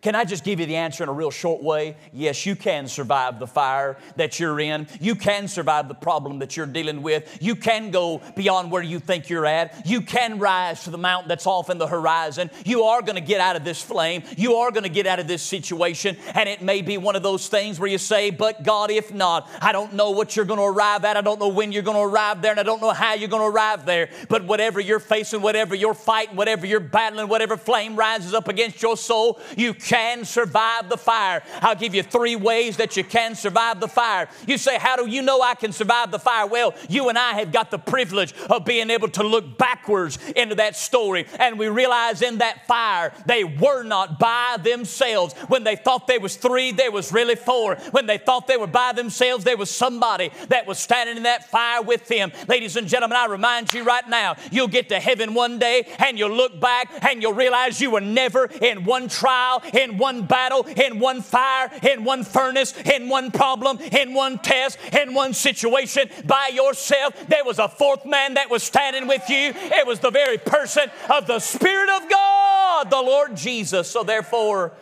Can 0.00 0.14
I 0.14 0.24
just 0.24 0.44
give 0.44 0.60
you 0.60 0.66
the 0.66 0.76
answer 0.76 1.02
in 1.02 1.08
a 1.08 1.12
real 1.12 1.30
short 1.30 1.62
way? 1.62 1.96
Yes, 2.12 2.46
you 2.46 2.54
can 2.54 2.86
survive 2.86 3.40
the 3.40 3.48
fire 3.48 3.96
that 4.16 4.38
you're 4.38 4.60
in. 4.60 4.86
You 5.00 5.16
can 5.16 5.48
survive 5.48 5.88
the 5.88 5.94
problem 5.94 6.38
that 6.38 6.56
you're 6.56 6.66
dealing 6.66 7.02
with. 7.02 7.38
You 7.40 7.56
can 7.56 7.90
go 7.90 8.22
beyond 8.36 8.70
where 8.70 8.82
you 8.82 9.00
think 9.00 9.28
you're 9.28 9.46
at. 9.46 9.86
You 9.86 10.00
can 10.00 10.38
rise 10.38 10.84
to 10.84 10.90
the 10.90 10.98
mountain 10.98 11.28
that's 11.28 11.46
off 11.46 11.68
in 11.68 11.78
the 11.78 11.86
horizon. 11.86 12.50
You 12.64 12.84
are 12.84 13.02
going 13.02 13.16
to 13.16 13.20
get 13.20 13.40
out 13.40 13.56
of 13.56 13.64
this 13.64 13.82
flame. 13.82 14.22
You 14.36 14.56
are 14.56 14.70
going 14.70 14.84
to 14.84 14.88
get 14.88 15.06
out 15.06 15.18
of 15.18 15.26
this 15.26 15.42
situation. 15.42 16.16
And 16.34 16.48
it 16.48 16.62
may 16.62 16.80
be 16.80 16.96
one 16.96 17.16
of 17.16 17.24
those 17.24 17.48
things 17.48 17.80
where 17.80 17.90
you 17.90 17.98
say, 17.98 18.30
But 18.30 18.62
God, 18.62 18.92
if 18.92 19.12
not, 19.12 19.50
I 19.60 19.72
don't 19.72 19.94
know 19.94 20.12
what 20.12 20.36
you're 20.36 20.44
going 20.44 20.60
to 20.60 20.64
arrive 20.64 21.04
at. 21.04 21.16
I 21.16 21.22
don't 21.22 21.40
know 21.40 21.48
when 21.48 21.72
you're 21.72 21.82
going 21.82 21.96
to 21.96 22.02
arrive 22.02 22.40
there, 22.40 22.52
and 22.52 22.60
I 22.60 22.62
don't 22.62 22.80
know 22.80 22.92
how 22.92 23.14
you're 23.14 23.28
going 23.28 23.42
to 23.42 23.48
arrive 23.48 23.84
there. 23.84 24.10
But 24.28 24.44
whatever 24.44 24.78
you're 24.78 25.00
facing, 25.00 25.42
whatever 25.42 25.74
you're 25.74 25.94
fighting, 25.94 26.36
whatever 26.36 26.66
you're 26.66 26.78
battling, 26.78 27.26
whatever 27.28 27.56
flame 27.56 27.96
rises 27.96 28.32
up 28.32 28.46
against 28.46 28.80
your 28.80 28.96
soul, 28.96 29.40
you 29.56 29.74
can 29.88 30.22
survive 30.26 30.90
the 30.90 30.98
fire. 30.98 31.42
I'll 31.62 31.74
give 31.74 31.94
you 31.94 32.02
three 32.02 32.36
ways 32.36 32.76
that 32.76 32.98
you 32.98 33.02
can 33.02 33.34
survive 33.34 33.80
the 33.80 33.88
fire. 33.88 34.28
You 34.46 34.58
say, 34.58 34.78
How 34.78 34.96
do 34.96 35.08
you 35.08 35.22
know 35.22 35.40
I 35.40 35.54
can 35.54 35.72
survive 35.72 36.10
the 36.10 36.18
fire? 36.18 36.46
Well, 36.46 36.74
you 36.90 37.08
and 37.08 37.16
I 37.18 37.32
have 37.38 37.52
got 37.52 37.70
the 37.70 37.78
privilege 37.78 38.34
of 38.50 38.66
being 38.66 38.90
able 38.90 39.08
to 39.08 39.22
look 39.22 39.56
backwards 39.56 40.18
into 40.36 40.56
that 40.56 40.76
story, 40.76 41.26
and 41.38 41.58
we 41.58 41.68
realize 41.68 42.20
in 42.20 42.38
that 42.38 42.66
fire 42.66 43.14
they 43.24 43.44
were 43.44 43.82
not 43.82 44.18
by 44.18 44.58
themselves. 44.62 45.32
When 45.48 45.64
they 45.64 45.76
thought 45.76 46.06
there 46.06 46.20
was 46.20 46.36
three, 46.36 46.70
there 46.70 46.92
was 46.92 47.10
really 47.10 47.36
four. 47.36 47.76
When 47.92 48.04
they 48.04 48.18
thought 48.18 48.46
they 48.46 48.58
were 48.58 48.66
by 48.66 48.92
themselves, 48.92 49.44
there 49.44 49.56
was 49.56 49.70
somebody 49.70 50.30
that 50.48 50.66
was 50.66 50.78
standing 50.78 51.16
in 51.16 51.22
that 51.22 51.48
fire 51.50 51.80
with 51.80 52.06
them. 52.08 52.30
Ladies 52.46 52.76
and 52.76 52.86
gentlemen, 52.86 53.16
I 53.16 53.24
remind 53.26 53.72
you 53.72 53.84
right 53.84 54.06
now, 54.06 54.36
you'll 54.50 54.68
get 54.68 54.90
to 54.90 55.00
heaven 55.00 55.32
one 55.32 55.58
day 55.58 55.86
and 55.98 56.18
you'll 56.18 56.36
look 56.36 56.60
back 56.60 56.90
and 57.08 57.22
you'll 57.22 57.32
realize 57.32 57.80
you 57.80 57.92
were 57.92 58.02
never 58.02 58.50
in 58.60 58.84
one 58.84 59.08
trial, 59.08 59.62
in 59.78 59.96
one 59.96 60.22
battle, 60.22 60.66
in 60.66 60.98
one 60.98 61.22
fire, 61.22 61.70
in 61.82 62.04
one 62.04 62.24
furnace, 62.24 62.74
in 62.84 63.08
one 63.08 63.30
problem, 63.30 63.78
in 63.78 64.12
one 64.12 64.38
test, 64.38 64.78
in 64.92 65.14
one 65.14 65.32
situation 65.32 66.10
by 66.24 66.50
yourself. 66.52 67.14
There 67.28 67.44
was 67.44 67.58
a 67.58 67.68
fourth 67.68 68.04
man 68.04 68.34
that 68.34 68.50
was 68.50 68.62
standing 68.62 69.06
with 69.06 69.28
you. 69.30 69.52
It 69.54 69.86
was 69.86 70.00
the 70.00 70.10
very 70.10 70.38
person 70.38 70.90
of 71.10 71.26
the 71.26 71.38
Spirit 71.38 71.88
of 71.90 72.08
God, 72.10 72.90
the 72.90 73.02
Lord 73.02 73.36
Jesus. 73.36 73.88
So 73.88 74.02
therefore, 74.02 74.72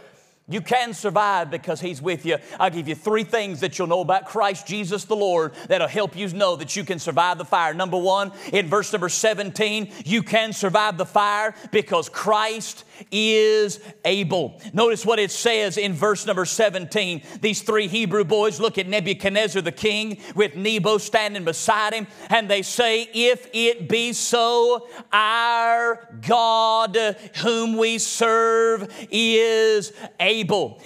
you 0.48 0.60
can 0.60 0.94
survive 0.94 1.50
because 1.50 1.80
He's 1.80 2.00
with 2.00 2.24
you. 2.24 2.36
I'll 2.60 2.70
give 2.70 2.86
you 2.86 2.94
three 2.94 3.24
things 3.24 3.60
that 3.60 3.78
you'll 3.78 3.88
know 3.88 4.00
about 4.00 4.26
Christ 4.26 4.64
Jesus 4.64 5.04
the 5.04 5.16
Lord 5.16 5.54
that'll 5.66 5.88
help 5.88 6.14
you 6.14 6.28
know 6.28 6.54
that 6.54 6.76
you 6.76 6.84
can 6.84 7.00
survive 7.00 7.38
the 7.38 7.44
fire. 7.44 7.74
Number 7.74 7.98
one, 7.98 8.30
in 8.52 8.68
verse 8.68 8.92
number 8.92 9.08
17, 9.08 9.92
you 10.04 10.22
can 10.22 10.52
survive 10.52 10.98
the 10.98 11.06
fire 11.06 11.54
because 11.72 12.08
Christ 12.08 12.84
is 13.10 13.80
able. 14.04 14.60
Notice 14.72 15.04
what 15.04 15.18
it 15.18 15.32
says 15.32 15.76
in 15.76 15.92
verse 15.92 16.26
number 16.26 16.44
17. 16.44 17.22
These 17.40 17.62
three 17.62 17.88
Hebrew 17.88 18.24
boys 18.24 18.60
look 18.60 18.78
at 18.78 18.86
Nebuchadnezzar 18.86 19.62
the 19.62 19.72
king 19.72 20.18
with 20.36 20.54
Nebo 20.54 20.98
standing 20.98 21.44
beside 21.44 21.92
him, 21.92 22.06
and 22.30 22.48
they 22.48 22.62
say, 22.62 23.08
If 23.12 23.50
it 23.52 23.88
be 23.88 24.12
so, 24.12 24.88
our 25.12 26.08
God, 26.26 26.96
whom 27.42 27.76
we 27.76 27.98
serve, 27.98 28.92
is 29.10 29.92
able. 30.20 30.35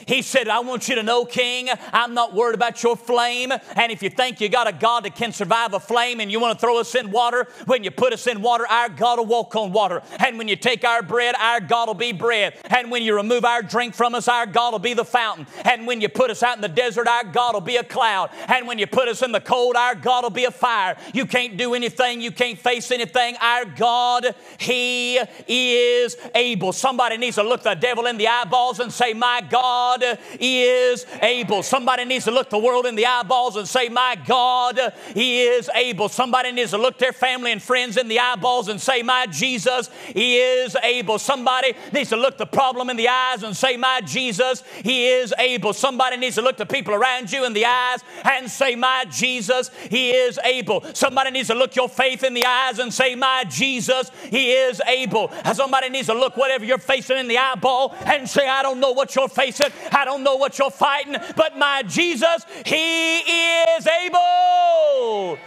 He 0.06 0.22
said, 0.22 0.48
I 0.48 0.60
want 0.60 0.88
you 0.88 0.94
to 0.94 1.02
know, 1.02 1.24
King, 1.24 1.68
I'm 1.92 2.14
not 2.14 2.34
worried 2.34 2.54
about 2.54 2.82
your 2.82 2.96
flame. 2.96 3.52
And 3.76 3.92
if 3.92 4.02
you 4.02 4.10
think 4.10 4.40
you 4.40 4.48
got 4.48 4.68
a 4.68 4.72
God 4.72 5.04
that 5.04 5.14
can 5.14 5.32
survive 5.32 5.74
a 5.74 5.80
flame 5.80 6.20
and 6.20 6.30
you 6.30 6.40
want 6.40 6.58
to 6.58 6.60
throw 6.60 6.78
us 6.78 6.94
in 6.94 7.10
water, 7.10 7.48
when 7.66 7.84
you 7.84 7.90
put 7.90 8.12
us 8.12 8.26
in 8.26 8.42
water, 8.42 8.66
our 8.68 8.88
God 8.88 9.18
will 9.18 9.26
walk 9.26 9.56
on 9.56 9.72
water. 9.72 10.02
And 10.18 10.38
when 10.38 10.48
you 10.48 10.56
take 10.56 10.84
our 10.84 11.02
bread, 11.02 11.34
our 11.36 11.60
God 11.60 11.88
will 11.88 11.94
be 11.94 12.12
bread. 12.12 12.54
And 12.66 12.90
when 12.90 13.02
you 13.02 13.16
remove 13.16 13.44
our 13.44 13.62
drink 13.62 13.94
from 13.94 14.14
us, 14.14 14.28
our 14.28 14.46
God 14.46 14.72
will 14.72 14.78
be 14.78 14.94
the 14.94 15.04
fountain. 15.04 15.46
And 15.64 15.86
when 15.86 16.00
you 16.00 16.08
put 16.08 16.30
us 16.30 16.42
out 16.42 16.56
in 16.56 16.62
the 16.62 16.68
desert, 16.68 17.08
our 17.08 17.24
God 17.24 17.54
will 17.54 17.60
be 17.60 17.76
a 17.76 17.84
cloud. 17.84 18.30
And 18.48 18.66
when 18.66 18.78
you 18.78 18.86
put 18.86 19.08
us 19.08 19.22
in 19.22 19.32
the 19.32 19.40
cold, 19.40 19.76
our 19.76 19.94
God 19.94 20.22
will 20.24 20.30
be 20.30 20.44
a 20.44 20.50
fire. 20.50 20.96
You 21.12 21.26
can't 21.26 21.56
do 21.56 21.74
anything, 21.74 22.20
you 22.20 22.30
can't 22.30 22.58
face 22.58 22.90
anything. 22.90 23.36
Our 23.40 23.64
God, 23.64 24.34
He 24.58 25.18
is 25.48 26.16
able. 26.34 26.72
Somebody 26.72 27.16
needs 27.16 27.36
to 27.36 27.42
look 27.42 27.62
the 27.62 27.74
devil 27.74 28.06
in 28.06 28.16
the 28.16 28.28
eyeballs 28.28 28.80
and 28.80 28.92
say, 28.92 29.14
My 29.40 29.48
God 29.48 30.05
is 30.38 31.07
able. 31.22 31.62
Somebody 31.62 32.05
needs 32.05 32.26
to 32.26 32.31
look 32.31 32.50
the 32.50 32.59
world 32.59 32.85
in 32.85 32.94
the 32.94 33.07
eyeballs 33.07 33.57
and 33.57 33.66
say, 33.66 33.88
My 33.88 34.16
God, 34.26 34.79
He 35.14 35.42
is 35.42 35.70
able. 35.74 36.09
Somebody 36.11 36.53
needs 36.53 36.72
to 36.72 36.79
look 36.79 36.98
their 36.98 37.12
family 37.12 37.53
and 37.53 37.62
friends 37.62 37.96
in 37.96 38.09
the 38.09 38.18
eyeballs 38.18 38.68
and 38.68 38.79
say, 38.81 39.03
My 39.03 39.26
Jesus, 39.26 39.88
He 40.09 40.37
is 40.37 40.76
able. 40.83 41.18
Somebody 41.18 41.74
needs 41.92 42.11
to 42.11 42.16
look 42.16 42.37
the 42.37 42.46
problem 42.46 42.90
in 42.90 42.96
the 42.98 43.09
eyes 43.09 43.42
and 43.42 43.57
say, 43.57 43.79
My 43.79 44.03
Jesus, 44.05 44.62
He 44.83 45.09
is 45.09 45.33
able. 45.38 45.72
Somebody 45.72 46.18
needs 46.18 46.37
to 46.37 46.42
look 46.42 46.59
the 46.59 46.66
people 46.66 46.92
around 46.92 47.33
you 47.33 47.46
in 47.46 47.55
the 47.55 47.64
eyes 47.64 48.00
and 48.24 48.50
say, 48.50 48.76
My 48.76 49.07
Jesus, 49.11 49.70
He 49.88 50.11
is 50.11 50.38
able. 50.44 50.85
Somebody 50.92 51.31
needs 51.31 51.48
to 51.48 51.55
look 51.55 51.76
your 51.76 51.88
faith 51.88 52.24
in 52.24 52.35
the 52.35 52.44
eyes 52.44 52.79
and 52.79 52.92
say, 52.92 53.14
My 53.14 53.44
Jesus, 53.48 54.11
He 54.29 54.53
is 54.53 54.83
able. 54.87 55.31
Somebody 55.55 55.88
needs 55.88 56.09
to 56.09 56.14
look 56.14 56.37
whatever 56.37 56.66
you're 56.66 56.79
facing 56.79 57.16
in 57.16 57.29
the 57.29 57.38
eyeball 57.38 57.94
and 58.05 58.29
say, 58.29 58.46
I 58.46 58.62
don't 58.62 58.81
know 58.81 58.92
what 58.92 59.14
you're 59.16 59.30
facing, 59.31 59.69
I 59.93 60.05
don't 60.05 60.23
know 60.23 60.37
what 60.37 60.59
you're 60.59 60.71
fighting, 60.71 61.16
but 61.37 61.57
my 61.57 61.83
Jesus, 61.87 62.45
He 62.66 63.19
is 63.19 63.87
able. 63.87 65.38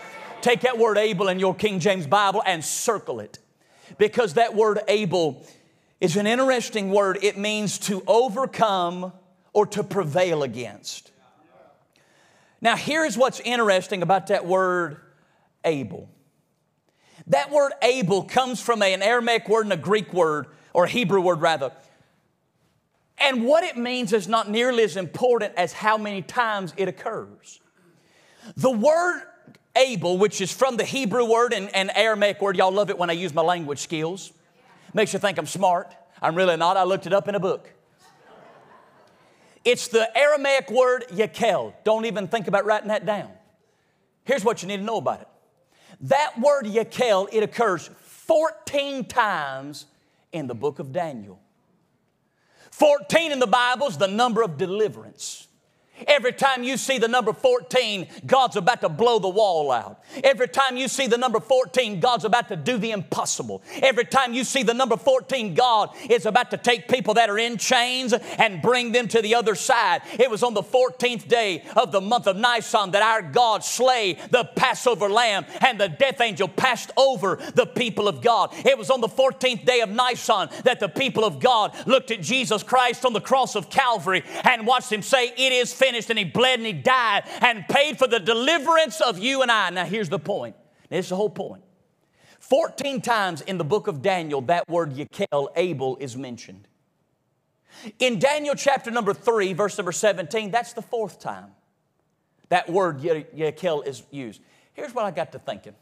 Take 0.41 0.61
that 0.61 0.77
word 0.77 0.97
able 0.97 1.29
in 1.29 1.39
your 1.39 1.55
King 1.55 1.79
James 1.79 2.07
Bible 2.07 2.43
and 2.45 2.63
circle 2.63 3.19
it 3.19 3.39
because 3.97 4.33
that 4.33 4.55
word 4.55 4.79
able 4.87 5.45
is 6.01 6.17
an 6.17 6.27
interesting 6.27 6.91
word. 6.91 7.19
It 7.21 7.37
means 7.37 7.79
to 7.79 8.03
overcome 8.07 9.13
or 9.53 9.65
to 9.67 9.83
prevail 9.83 10.43
against. 10.43 11.11
Now, 12.59 12.75
here's 12.75 13.17
what's 13.17 13.39
interesting 13.41 14.01
about 14.01 14.27
that 14.27 14.45
word 14.45 14.97
able. 15.63 16.09
That 17.27 17.51
word 17.51 17.71
able 17.81 18.23
comes 18.23 18.61
from 18.61 18.81
an 18.81 19.01
Aramaic 19.01 19.47
word 19.47 19.65
and 19.65 19.73
a 19.73 19.77
Greek 19.77 20.13
word, 20.13 20.47
or 20.73 20.85
a 20.85 20.89
Hebrew 20.89 21.21
word 21.21 21.41
rather. 21.41 21.71
And 23.19 23.45
what 23.45 23.63
it 23.63 23.77
means 23.77 24.11
is 24.13 24.27
not 24.27 24.49
nearly 24.49 24.83
as 24.83 24.97
important 24.97 25.53
as 25.55 25.73
how 25.73 25.97
many 25.97 26.21
times 26.21 26.73
it 26.77 26.87
occurs. 26.87 27.61
The 28.57 28.71
word 28.71 29.21
able, 29.75 30.17
which 30.17 30.41
is 30.41 30.51
from 30.51 30.77
the 30.77 30.83
Hebrew 30.83 31.25
word 31.25 31.53
and, 31.53 31.73
and 31.75 31.91
Aramaic 31.95 32.41
word, 32.41 32.57
y'all 32.57 32.71
love 32.71 32.89
it 32.89 32.97
when 32.97 33.09
I 33.09 33.13
use 33.13 33.33
my 33.33 33.41
language 33.41 33.79
skills. 33.79 34.33
Makes 34.93 35.13
you 35.13 35.19
think 35.19 35.37
I'm 35.37 35.45
smart. 35.45 35.93
I'm 36.21 36.35
really 36.35 36.57
not. 36.57 36.77
I 36.77 36.83
looked 36.83 37.07
it 37.07 37.13
up 37.13 37.27
in 37.27 37.35
a 37.35 37.39
book. 37.39 37.69
It's 39.65 39.87
the 39.87 40.15
Aramaic 40.17 40.69
word 40.69 41.05
yakel. 41.09 41.73
Don't 41.83 42.05
even 42.05 42.27
think 42.27 42.47
about 42.47 42.65
writing 42.65 42.89
that 42.89 43.05
down. 43.05 43.31
Here's 44.25 44.43
what 44.43 44.61
you 44.61 44.67
need 44.67 44.77
to 44.77 44.83
know 44.83 44.97
about 44.97 45.21
it. 45.21 45.27
That 46.01 46.39
word 46.39 46.65
yakel, 46.65 47.29
it 47.31 47.43
occurs 47.43 47.89
14 48.01 49.05
times 49.05 49.85
in 50.31 50.47
the 50.47 50.55
book 50.55 50.79
of 50.79 50.91
Daniel. 50.91 51.39
14 52.73 53.31
in 53.31 53.37
the 53.37 53.45
Bible 53.45 53.85
is 53.87 53.97
the 53.97 54.07
number 54.07 54.41
of 54.41 54.57
deliverance. 54.57 55.47
Every 56.07 56.33
time 56.33 56.63
you 56.63 56.77
see 56.77 56.97
the 56.97 57.07
number 57.07 57.33
14, 57.33 58.07
God's 58.25 58.55
about 58.55 58.81
to 58.81 58.89
blow 58.89 59.19
the 59.19 59.29
wall 59.29 59.71
out. 59.71 60.01
Every 60.23 60.47
time 60.47 60.75
you 60.75 60.87
see 60.87 61.05
the 61.05 61.17
number 61.17 61.39
14, 61.39 61.99
God's 61.99 62.25
about 62.25 62.47
to 62.49 62.55
do 62.55 62.77
the 62.77 62.91
impossible. 62.91 63.61
Every 63.75 64.05
time 64.05 64.33
you 64.33 64.43
see 64.43 64.63
the 64.63 64.73
number 64.73 64.97
14, 64.97 65.53
God 65.53 65.91
is 66.09 66.25
about 66.25 66.49
to 66.51 66.57
take 66.57 66.87
people 66.87 67.13
that 67.13 67.29
are 67.29 67.37
in 67.37 67.57
chains 67.57 68.11
and 68.13 68.61
bring 68.61 68.91
them 68.91 69.07
to 69.09 69.21
the 69.21 69.35
other 69.35 69.53
side. 69.53 70.01
It 70.19 70.31
was 70.31 70.41
on 70.41 70.55
the 70.55 70.63
14th 70.63 71.27
day 71.27 71.63
of 71.75 71.91
the 71.91 72.01
month 72.01 72.27
of 72.27 72.37
Nisan 72.37 72.91
that 72.91 73.03
our 73.03 73.21
God 73.21 73.63
slay 73.63 74.17
the 74.31 74.45
Passover 74.55 75.09
lamb 75.09 75.45
and 75.61 75.79
the 75.79 75.89
death 75.89 76.21
angel 76.21 76.47
passed 76.47 76.91
over 76.97 77.39
the 77.53 77.67
people 77.67 78.07
of 78.07 78.21
God. 78.21 78.51
It 78.65 78.77
was 78.77 78.89
on 78.89 79.01
the 79.01 79.07
14th 79.07 79.63
day 79.63 79.81
of 79.81 79.89
Nisan 79.89 80.49
that 80.63 80.79
the 80.79 80.89
people 80.89 81.23
of 81.23 81.39
God 81.39 81.75
looked 81.85 82.09
at 82.09 82.21
Jesus 82.21 82.63
Christ 82.63 83.05
on 83.05 83.13
the 83.13 83.21
cross 83.21 83.55
of 83.55 83.69
Calvary 83.69 84.23
and 84.43 84.65
watched 84.65 84.91
him 84.91 85.03
say, 85.03 85.31
It 85.37 85.53
is 85.53 85.71
finished. 85.83 86.09
And 86.09 86.19
he 86.19 86.25
bled 86.25 86.59
and 86.59 86.65
he 86.65 86.73
died 86.73 87.23
and 87.41 87.67
paid 87.67 87.97
for 87.97 88.07
the 88.07 88.19
deliverance 88.19 89.01
of 89.01 89.19
you 89.19 89.41
and 89.41 89.51
I. 89.51 89.69
Now, 89.69 89.85
here's 89.85 90.09
the 90.09 90.19
point. 90.19 90.55
This 90.89 91.05
is 91.05 91.09
the 91.09 91.15
whole 91.15 91.29
point. 91.29 91.63
14 92.39 93.01
times 93.01 93.41
in 93.41 93.57
the 93.57 93.63
book 93.63 93.87
of 93.87 94.01
Daniel, 94.01 94.41
that 94.41 94.67
word 94.69 94.93
Yakel, 94.93 95.47
able, 95.55 95.97
is 95.97 96.17
mentioned. 96.17 96.67
In 97.99 98.19
Daniel 98.19 98.53
chapter 98.55 98.91
number 98.91 99.13
3, 99.13 99.53
verse 99.53 99.77
number 99.77 99.91
17, 99.91 100.51
that's 100.51 100.73
the 100.73 100.81
fourth 100.81 101.19
time 101.19 101.51
that 102.49 102.69
word 102.69 102.99
Yakel 102.99 103.87
is 103.87 104.03
used. 104.11 104.41
Here's 104.73 104.93
what 104.93 105.05
I 105.05 105.11
got 105.11 105.31
to 105.31 105.39
thinking 105.39 105.73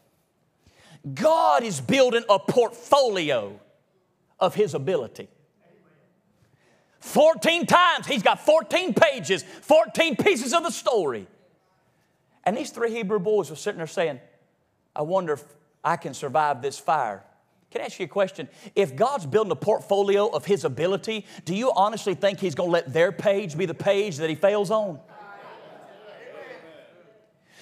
God 1.12 1.62
is 1.64 1.80
building 1.80 2.24
a 2.30 2.38
portfolio 2.38 3.60
of 4.38 4.54
His 4.54 4.74
ability. 4.74 5.28
14 7.02 7.66
times. 7.66 8.06
He's 8.06 8.22
got 8.22 8.44
14 8.44 8.94
pages, 8.94 9.42
14 9.42 10.16
pieces 10.16 10.54
of 10.54 10.62
the 10.62 10.70
story. 10.70 11.26
And 12.44 12.56
these 12.56 12.70
three 12.70 12.90
Hebrew 12.90 13.18
boys 13.18 13.50
were 13.50 13.56
sitting 13.56 13.78
there 13.78 13.86
saying, 13.86 14.20
I 14.94 15.02
wonder 15.02 15.34
if 15.34 15.44
I 15.84 15.96
can 15.96 16.14
survive 16.14 16.62
this 16.62 16.78
fire. 16.78 17.24
Can 17.70 17.80
I 17.80 17.86
ask 17.86 17.98
you 17.98 18.04
a 18.04 18.08
question? 18.08 18.48
If 18.76 18.94
God's 18.94 19.26
building 19.26 19.50
a 19.50 19.56
portfolio 19.56 20.28
of 20.28 20.44
His 20.44 20.64
ability, 20.64 21.26
do 21.44 21.54
you 21.54 21.72
honestly 21.74 22.14
think 22.14 22.38
He's 22.38 22.54
going 22.54 22.68
to 22.68 22.72
let 22.72 22.92
their 22.92 23.12
page 23.12 23.56
be 23.56 23.66
the 23.66 23.74
page 23.74 24.18
that 24.18 24.28
He 24.28 24.36
fails 24.36 24.70
on? 24.70 25.00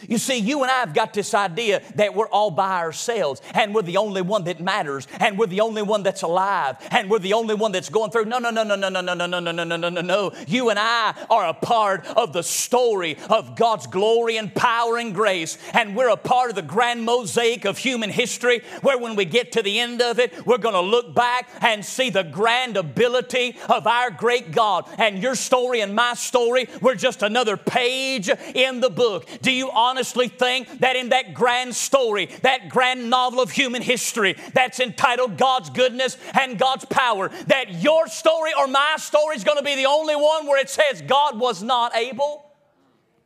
You 0.08 0.18
see, 0.18 0.38
you 0.38 0.62
and 0.62 0.70
I 0.70 0.80
have 0.80 0.94
got 0.94 1.14
this 1.14 1.34
idea 1.34 1.82
that 1.94 2.14
we're 2.14 2.28
all 2.28 2.50
by 2.50 2.78
ourselves 2.78 3.40
and 3.54 3.74
we're 3.74 3.82
the 3.82 3.96
only 3.96 4.22
one 4.22 4.44
that 4.44 4.60
matters 4.60 5.06
and 5.18 5.38
we're 5.38 5.46
the 5.46 5.60
only 5.60 5.82
one 5.82 6.02
that's 6.02 6.22
alive 6.22 6.76
and 6.90 7.10
we're 7.10 7.18
the 7.18 7.32
only 7.32 7.54
one 7.54 7.72
that's 7.72 7.88
going 7.88 8.10
through. 8.10 8.26
No, 8.26 8.38
no, 8.38 8.50
no, 8.50 8.62
no, 8.62 8.74
no, 8.74 8.88
no, 8.88 9.00
no, 9.00 9.14
no, 9.14 9.26
no, 9.26 9.40
no, 9.40 9.52
no, 9.52 9.64
no, 9.64 9.76
no, 9.76 9.88
no. 9.88 10.10
No. 10.10 10.32
You 10.48 10.70
and 10.70 10.78
I 10.78 11.14
are 11.30 11.46
a 11.46 11.54
part 11.54 12.04
of 12.04 12.32
the 12.32 12.42
story 12.42 13.16
of 13.28 13.54
God's 13.54 13.86
glory 13.86 14.36
and 14.38 14.52
power 14.52 14.98
and 14.98 15.14
grace. 15.14 15.56
And 15.72 15.94
we're 15.94 16.08
a 16.08 16.16
part 16.16 16.50
of 16.50 16.56
the 16.56 16.62
grand 16.62 17.04
mosaic 17.04 17.64
of 17.64 17.78
human 17.78 18.10
history 18.10 18.62
where 18.82 18.98
when 18.98 19.14
we 19.14 19.24
get 19.24 19.52
to 19.52 19.62
the 19.62 19.78
end 19.78 20.02
of 20.02 20.18
it, 20.18 20.46
we're 20.46 20.58
going 20.58 20.74
to 20.74 20.80
look 20.80 21.14
back 21.14 21.48
and 21.60 21.84
see 21.84 22.10
the 22.10 22.24
grand 22.24 22.76
ability 22.76 23.56
of 23.68 23.86
our 23.86 24.10
great 24.10 24.50
God. 24.50 24.88
And 24.98 25.22
your 25.22 25.36
story 25.36 25.80
and 25.80 25.94
my 25.94 26.14
story, 26.14 26.68
we're 26.80 26.96
just 26.96 27.22
another 27.22 27.56
page 27.56 28.28
in 28.28 28.80
the 28.80 28.90
book. 28.90 29.28
Do 29.42 29.52
you 29.52 29.70
honestly 29.90 30.29
think 30.29 30.81
that 30.81 30.94
in 30.94 31.09
that 31.09 31.35
grand 31.35 31.74
story, 31.74 32.26
that 32.42 32.68
grand 32.68 33.11
novel 33.11 33.40
of 33.40 33.50
human 33.50 33.83
history 33.83 34.37
that's 34.55 34.79
entitled 34.79 35.37
God's 35.37 35.68
goodness 35.70 36.16
and 36.38 36.59
God's 36.59 36.85
power, 36.85 37.29
that 37.48 37.83
your 37.83 38.07
story 38.07 38.53
or 38.57 38.68
my 38.68 38.94
story 38.98 39.35
is 39.37 39.44
going 39.44 39.59
to 39.59 39.64
be 39.64 39.74
the 39.74 39.87
only 39.87 40.14
one 40.14 40.46
where 40.46 40.61
it 40.61 40.70
says 40.70 41.03
God 41.03 41.38
was 41.38 41.62
not 41.62 41.94
able? 41.96 42.46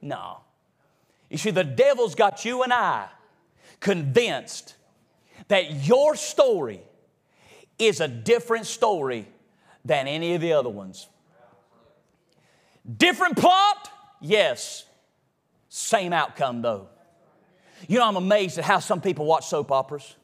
No. 0.01 0.41
You 1.29 1.39
see, 1.39 1.51
the 1.51 1.65
devil's 1.65 2.15
got 2.15 2.45
you 2.45 2.63
and 2.63 2.73
I 2.73 3.09
convinced 3.81 4.75
that 5.49 5.85
your 5.87 6.17
story 6.17 6.81
is 7.79 8.01
a 8.01 8.09
different 8.09 8.67
story 8.67 9.29
than 9.85 10.09
any 10.09 10.35
of 10.35 10.41
the 10.41 10.55
other 10.55 10.71
ones. 10.71 11.09
Different 12.97 13.37
plot? 13.37 13.91
Yes. 14.21 14.85
Same 15.95 16.13
outcome, 16.13 16.61
though. 16.61 16.89
You 17.87 18.01
know, 18.01 18.09
I'm 18.09 18.17
amazed 18.17 18.59
at 18.59 18.65
how 18.65 18.81
some 18.81 19.01
people 19.01 19.27
watch 19.27 19.47
soap 19.47 19.71
operas. 19.71 20.17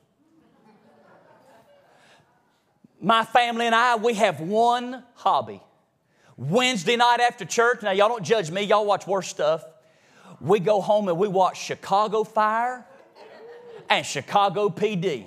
My 3.00 3.24
family 3.24 3.66
and 3.66 3.74
I, 3.74 3.94
we 3.94 4.14
have 4.14 4.40
one 4.40 5.04
hobby. 5.14 5.62
Wednesday 6.36 6.96
night 6.96 7.20
after 7.20 7.44
church, 7.44 7.82
now 7.82 7.92
y'all 7.92 8.08
don't 8.08 8.24
judge 8.24 8.50
me, 8.50 8.62
y'all 8.62 8.84
watch 8.84 9.06
worse 9.06 9.28
stuff. 9.28 9.64
We 10.40 10.58
go 10.58 10.80
home 10.80 11.08
and 11.08 11.16
we 11.16 11.28
watch 11.28 11.62
Chicago 11.62 12.24
Fire 12.24 12.84
and 13.88 14.04
Chicago 14.04 14.70
PD. 14.70 15.26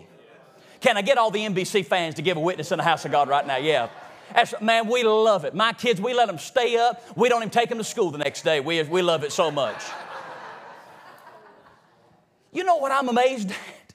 Can 0.82 0.98
I 0.98 1.04
get 1.04 1.18
all 1.18 1.32
the 1.32 1.40
NBC 1.40 1.86
fans 1.86 2.16
to 2.16 2.22
give 2.22 2.36
a 2.36 2.42
witness 2.42 2.74
in 2.74 2.80
the 2.80 2.84
house 2.84 3.06
of 3.06 3.14
God 3.14 3.30
right 3.30 3.48
now? 3.48 3.58
Yeah. 3.58 3.88
That's, 4.36 4.54
man, 4.60 4.90
we 4.90 5.04
love 5.04 5.46
it. 5.46 5.56
My 5.56 5.72
kids, 5.72 6.02
we 6.02 6.14
let 6.14 6.28
them 6.28 6.38
stay 6.38 6.76
up. 6.76 7.02
We 7.16 7.30
don't 7.30 7.42
even 7.42 7.50
take 7.50 7.70
them 7.70 7.78
to 7.78 7.84
school 7.86 8.12
the 8.12 8.18
next 8.18 8.42
day. 8.42 8.60
We, 8.60 8.84
we 8.84 9.02
love 9.02 9.24
it 9.24 9.32
so 9.32 9.50
much. 9.50 9.82
You 12.54 12.64
know 12.64 12.78
what 12.78 12.92
I'm 12.92 13.10
amazed 13.10 13.52
at? 13.52 13.94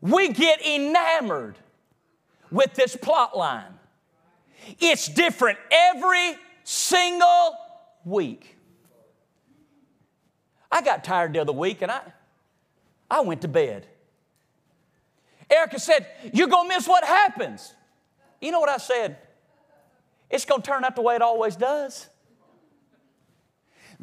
We 0.00 0.28
get 0.28 0.60
enamored 0.64 1.56
with 2.50 2.74
this 2.74 2.96
plot 2.96 3.36
line. 3.36 3.78
It's 4.78 5.08
different 5.08 5.58
every 5.70 6.36
single 6.64 7.56
week. 8.04 8.56
I 10.70 10.82
got 10.82 11.04
tired 11.04 11.32
the 11.34 11.40
other 11.40 11.52
week 11.52 11.82
and 11.82 11.90
I, 11.90 12.00
I 13.10 13.20
went 13.20 13.42
to 13.42 13.48
bed. 13.48 13.86
Erica 15.50 15.78
said, 15.78 16.06
You're 16.32 16.48
going 16.48 16.68
to 16.68 16.74
miss 16.74 16.88
what 16.88 17.04
happens. 17.04 17.72
You 18.40 18.50
know 18.50 18.60
what 18.60 18.68
I 18.68 18.78
said? 18.78 19.18
It's 20.28 20.44
going 20.44 20.62
to 20.62 20.66
turn 20.66 20.84
out 20.84 20.96
the 20.96 21.02
way 21.02 21.14
it 21.14 21.22
always 21.22 21.54
does. 21.54 22.08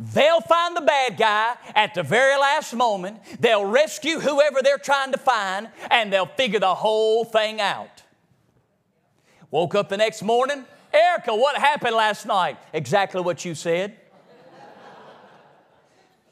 They'll 0.04 0.42
find 0.42 0.76
the 0.76 0.82
bad 0.82 1.16
guy 1.16 1.54
at 1.76 1.94
the 1.94 2.02
very 2.02 2.36
last 2.36 2.74
moment. 2.74 3.20
They'll 3.40 3.66
rescue 3.66 4.20
whoever 4.20 4.62
they're 4.64 4.80
trying 4.80 5.12
to 5.12 5.20
find, 5.20 5.70
and 5.92 6.12
they'll 6.12 6.26
figure 6.26 6.60
the 6.60 6.74
whole 6.74 7.24
thing 7.24 7.62
out. 7.62 8.02
Woke 9.52 9.76
up 9.76 9.90
the 9.90 9.98
next 9.98 10.24
morning. 10.24 10.66
Erica, 10.92 11.36
what 11.36 11.56
happened 11.56 11.96
last 11.96 12.26
night? 12.26 12.58
Exactly 12.74 13.22
what 13.22 13.46
you 13.46 13.54
said. 13.54 13.96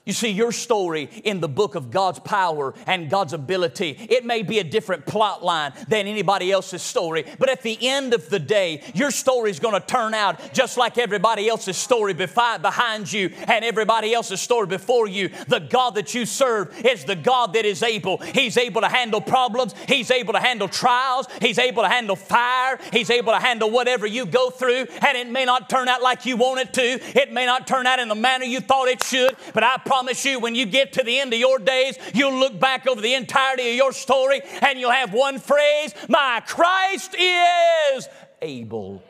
You 0.10 0.14
see, 0.14 0.32
your 0.32 0.52
story 0.52 1.08
in 1.24 1.40
the 1.40 1.48
book 1.48 1.76
of 1.76 1.92
God's 1.92 2.18
power 2.18 2.74
and 2.88 3.12
God's 3.12 3.34
ability, 3.34 3.96
it 4.10 4.26
may 4.26 4.42
be 4.42 4.58
a 4.58 4.64
different 4.64 5.06
plot 5.06 5.44
line 5.44 5.72
than 5.88 6.08
anybody 6.08 6.52
else's 6.52 6.82
story, 6.82 7.26
but 7.38 7.48
at 7.48 7.62
the 7.62 7.78
end 7.80 8.16
of 8.16 8.28
the 8.28 8.40
day, 8.40 8.82
your 8.96 9.12
story 9.12 9.52
is 9.52 9.60
going 9.60 9.80
to 9.80 9.86
turn 9.86 10.16
out 10.16 10.52
just 10.52 10.78
like 10.78 10.98
everybody 10.98 11.48
else's 11.48 11.78
story 11.78 12.16
behind 12.16 13.14
you 13.14 13.30
and 13.48 13.64
everybody 13.64 14.12
else's 14.12 14.42
story 14.42 14.66
before 14.66 15.08
you. 15.08 15.30
The 15.48 15.60
God 15.60 15.94
that 15.94 16.16
you 16.16 16.26
serve 16.26 16.84
is 16.84 17.06
the 17.06 17.16
God 17.16 17.54
that 17.54 17.66
is 17.66 17.84
able. 17.84 18.18
He's 18.18 18.58
able 18.58 18.82
to 18.82 18.90
handle 18.90 19.22
problems, 19.22 19.76
He's 19.88 20.10
able 20.10 20.34
to 20.34 20.40
handle 20.40 20.68
trials, 20.68 21.28
He's 21.40 21.60
able 21.60 21.84
to 21.84 21.90
handle 21.90 22.16
fire, 22.16 22.80
He's 22.92 23.12
able 23.12 23.34
to 23.34 23.40
handle 23.40 23.70
whatever 23.70 24.08
you 24.08 24.26
go 24.26 24.50
through, 24.50 24.88
and 25.06 25.16
it 25.16 25.30
may 25.30 25.46
not 25.46 25.70
turn 25.70 25.88
out 25.88 26.02
like 26.02 26.26
you 26.26 26.36
want 26.36 26.62
it 26.62 26.74
to, 26.74 26.82
it 27.16 27.32
may 27.32 27.46
not 27.46 27.68
turn 27.68 27.86
out 27.86 28.00
in 28.00 28.08
the 28.08 28.16
manner 28.16 28.46
you 28.46 28.60
thought 28.60 28.88
it 28.88 29.04
should, 29.04 29.36
but 29.54 29.64
I 29.64 29.78
promise 29.78 29.99
promise 30.00 30.24
you, 30.24 30.40
when 30.40 30.56
you 30.56 30.66
get 30.66 30.94
to 30.94 31.04
the 31.04 31.20
end 31.20 31.34
of 31.34 31.40
your 31.40 31.60
days, 31.60 31.98
you'll 32.14 32.40
look 32.40 32.58
back 32.58 32.88
over 32.88 33.02
the 33.02 33.14
entirety 33.16 33.72
of 33.72 33.76
your 33.76 33.92
story 33.92 34.40
and 34.62 34.80
you'll 34.80 34.92
have 34.92 35.12
one 35.12 35.38
phrase 35.38 35.94
My 36.08 36.42
Christ 36.48 37.16
is 37.20 38.08
able. 38.42 39.04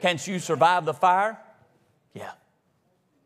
Can't 0.00 0.24
you 0.24 0.38
survive 0.38 0.84
the 0.84 0.94
fire? 0.94 1.36
Yeah 2.14 2.30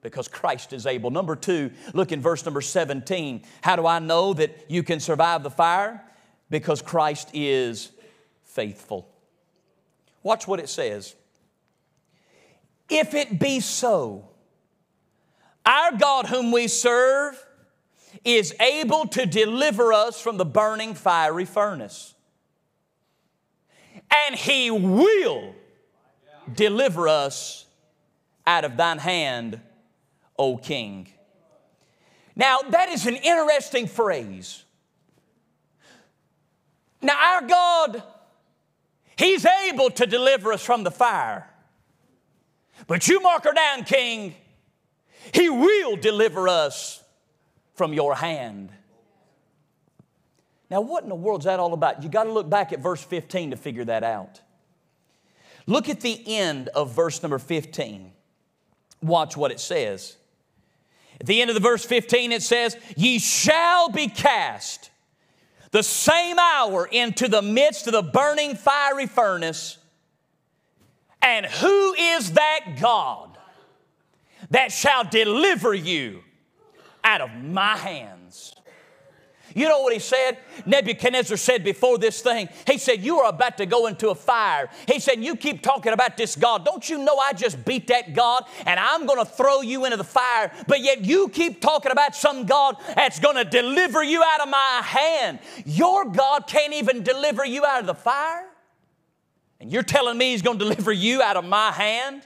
because 0.00 0.28
Christ 0.28 0.74
is 0.74 0.84
able. 0.84 1.10
Number 1.10 1.34
two, 1.34 1.70
look 1.94 2.12
in 2.12 2.20
verse 2.20 2.44
number 2.44 2.60
17. 2.60 3.42
How 3.62 3.74
do 3.74 3.86
I 3.86 4.00
know 4.00 4.34
that 4.34 4.66
you 4.68 4.82
can 4.82 5.00
survive 5.00 5.42
the 5.42 5.50
fire? 5.50 6.02
Because 6.50 6.82
Christ 6.82 7.30
is 7.32 7.90
faithful. 8.42 9.08
Watch 10.22 10.46
what 10.46 10.60
it 10.60 10.68
says. 10.68 11.14
If 12.90 13.14
it 13.14 13.38
be 13.40 13.60
so, 13.60 14.28
our 15.66 15.96
God, 15.96 16.26
whom 16.26 16.52
we 16.52 16.68
serve, 16.68 17.42
is 18.24 18.54
able 18.60 19.06
to 19.08 19.26
deliver 19.26 19.92
us 19.92 20.20
from 20.20 20.36
the 20.36 20.44
burning 20.44 20.94
fiery 20.94 21.44
furnace. 21.44 22.14
And 24.26 24.34
He 24.34 24.70
will 24.70 25.54
deliver 26.52 27.08
us 27.08 27.66
out 28.46 28.64
of 28.64 28.76
thine 28.76 28.98
hand, 28.98 29.60
O 30.38 30.56
King. 30.56 31.08
Now, 32.36 32.58
that 32.70 32.88
is 32.88 33.06
an 33.06 33.16
interesting 33.16 33.86
phrase. 33.86 34.64
Now, 37.00 37.16
our 37.34 37.46
God, 37.46 38.02
He's 39.16 39.46
able 39.46 39.90
to 39.90 40.06
deliver 40.06 40.52
us 40.52 40.64
from 40.64 40.82
the 40.82 40.90
fire. 40.90 41.48
But 42.86 43.06
you 43.08 43.20
mark 43.20 43.44
her 43.44 43.52
down, 43.52 43.84
King, 43.84 44.34
He 45.32 45.48
will 45.48 45.96
deliver 45.96 46.48
us 46.48 47.02
from 47.74 47.92
your 47.92 48.14
hand. 48.14 48.70
Now, 50.70 50.80
what 50.80 51.02
in 51.02 51.08
the 51.08 51.14
world 51.14 51.42
is 51.42 51.44
that 51.44 51.60
all 51.60 51.72
about? 51.72 52.02
You 52.02 52.08
got 52.08 52.24
to 52.24 52.32
look 52.32 52.48
back 52.48 52.72
at 52.72 52.80
verse 52.80 53.02
15 53.02 53.50
to 53.50 53.56
figure 53.56 53.84
that 53.84 54.02
out. 54.02 54.40
Look 55.66 55.88
at 55.88 56.00
the 56.00 56.20
end 56.26 56.68
of 56.68 56.92
verse 56.94 57.22
number 57.22 57.38
15. 57.38 58.12
Watch 59.02 59.36
what 59.36 59.50
it 59.50 59.60
says. 59.60 60.16
At 61.20 61.26
the 61.26 61.40
end 61.40 61.50
of 61.50 61.54
the 61.54 61.60
verse 61.60 61.84
15, 61.84 62.32
it 62.32 62.42
says, 62.42 62.76
Ye 62.96 63.18
shall 63.18 63.88
be 63.88 64.08
cast 64.08 64.90
the 65.70 65.82
same 65.82 66.38
hour 66.38 66.86
into 66.86 67.28
the 67.28 67.42
midst 67.42 67.86
of 67.86 67.92
the 67.92 68.02
burning 68.02 68.56
fiery 68.56 69.06
furnace. 69.06 69.78
And 71.22 71.46
who 71.46 71.94
is 71.94 72.32
that 72.32 72.78
God 72.80 73.33
that 74.54 74.70
shall 74.70 75.02
deliver 75.02 75.74
you 75.74 76.22
out 77.02 77.20
of 77.20 77.30
my 77.42 77.76
hands? 77.76 78.54
You 79.52 79.68
know 79.68 79.80
what 79.80 79.92
he 79.92 79.98
said? 79.98 80.38
Nebuchadnezzar 80.64 81.36
said 81.36 81.64
before 81.64 81.98
this 81.98 82.20
thing, 82.22 82.48
he 82.64 82.78
said, 82.78 83.02
You 83.02 83.18
are 83.18 83.30
about 83.30 83.58
to 83.58 83.66
go 83.66 83.86
into 83.86 84.10
a 84.10 84.14
fire. 84.14 84.68
He 84.86 85.00
said, 85.00 85.22
You 85.24 85.34
keep 85.34 85.60
talking 85.60 85.92
about 85.92 86.16
this 86.16 86.36
God. 86.36 86.64
Don't 86.64 86.88
you 86.88 86.98
know 86.98 87.16
I 87.16 87.32
just 87.32 87.64
beat 87.64 87.88
that 87.88 88.14
God 88.14 88.44
and 88.64 88.78
I'm 88.78 89.06
going 89.06 89.18
to 89.18 89.24
throw 89.24 89.60
you 89.60 89.86
into 89.86 89.96
the 89.96 90.04
fire? 90.04 90.52
But 90.68 90.80
yet 90.80 91.04
you 91.04 91.28
keep 91.30 91.60
talking 91.60 91.90
about 91.90 92.14
some 92.14 92.46
God 92.46 92.76
that's 92.94 93.18
going 93.18 93.36
to 93.36 93.44
deliver 93.44 94.04
you 94.04 94.22
out 94.22 94.40
of 94.40 94.48
my 94.48 94.82
hand. 94.84 95.40
Your 95.66 96.04
God 96.04 96.46
can't 96.46 96.74
even 96.74 97.02
deliver 97.02 97.44
you 97.44 97.64
out 97.64 97.80
of 97.80 97.86
the 97.86 97.94
fire. 97.94 98.48
And 99.58 99.72
you're 99.72 99.82
telling 99.82 100.16
me 100.16 100.30
he's 100.30 100.42
going 100.42 100.58
to 100.60 100.64
deliver 100.64 100.92
you 100.92 101.22
out 101.22 101.36
of 101.36 101.44
my 101.44 101.72
hand? 101.72 102.22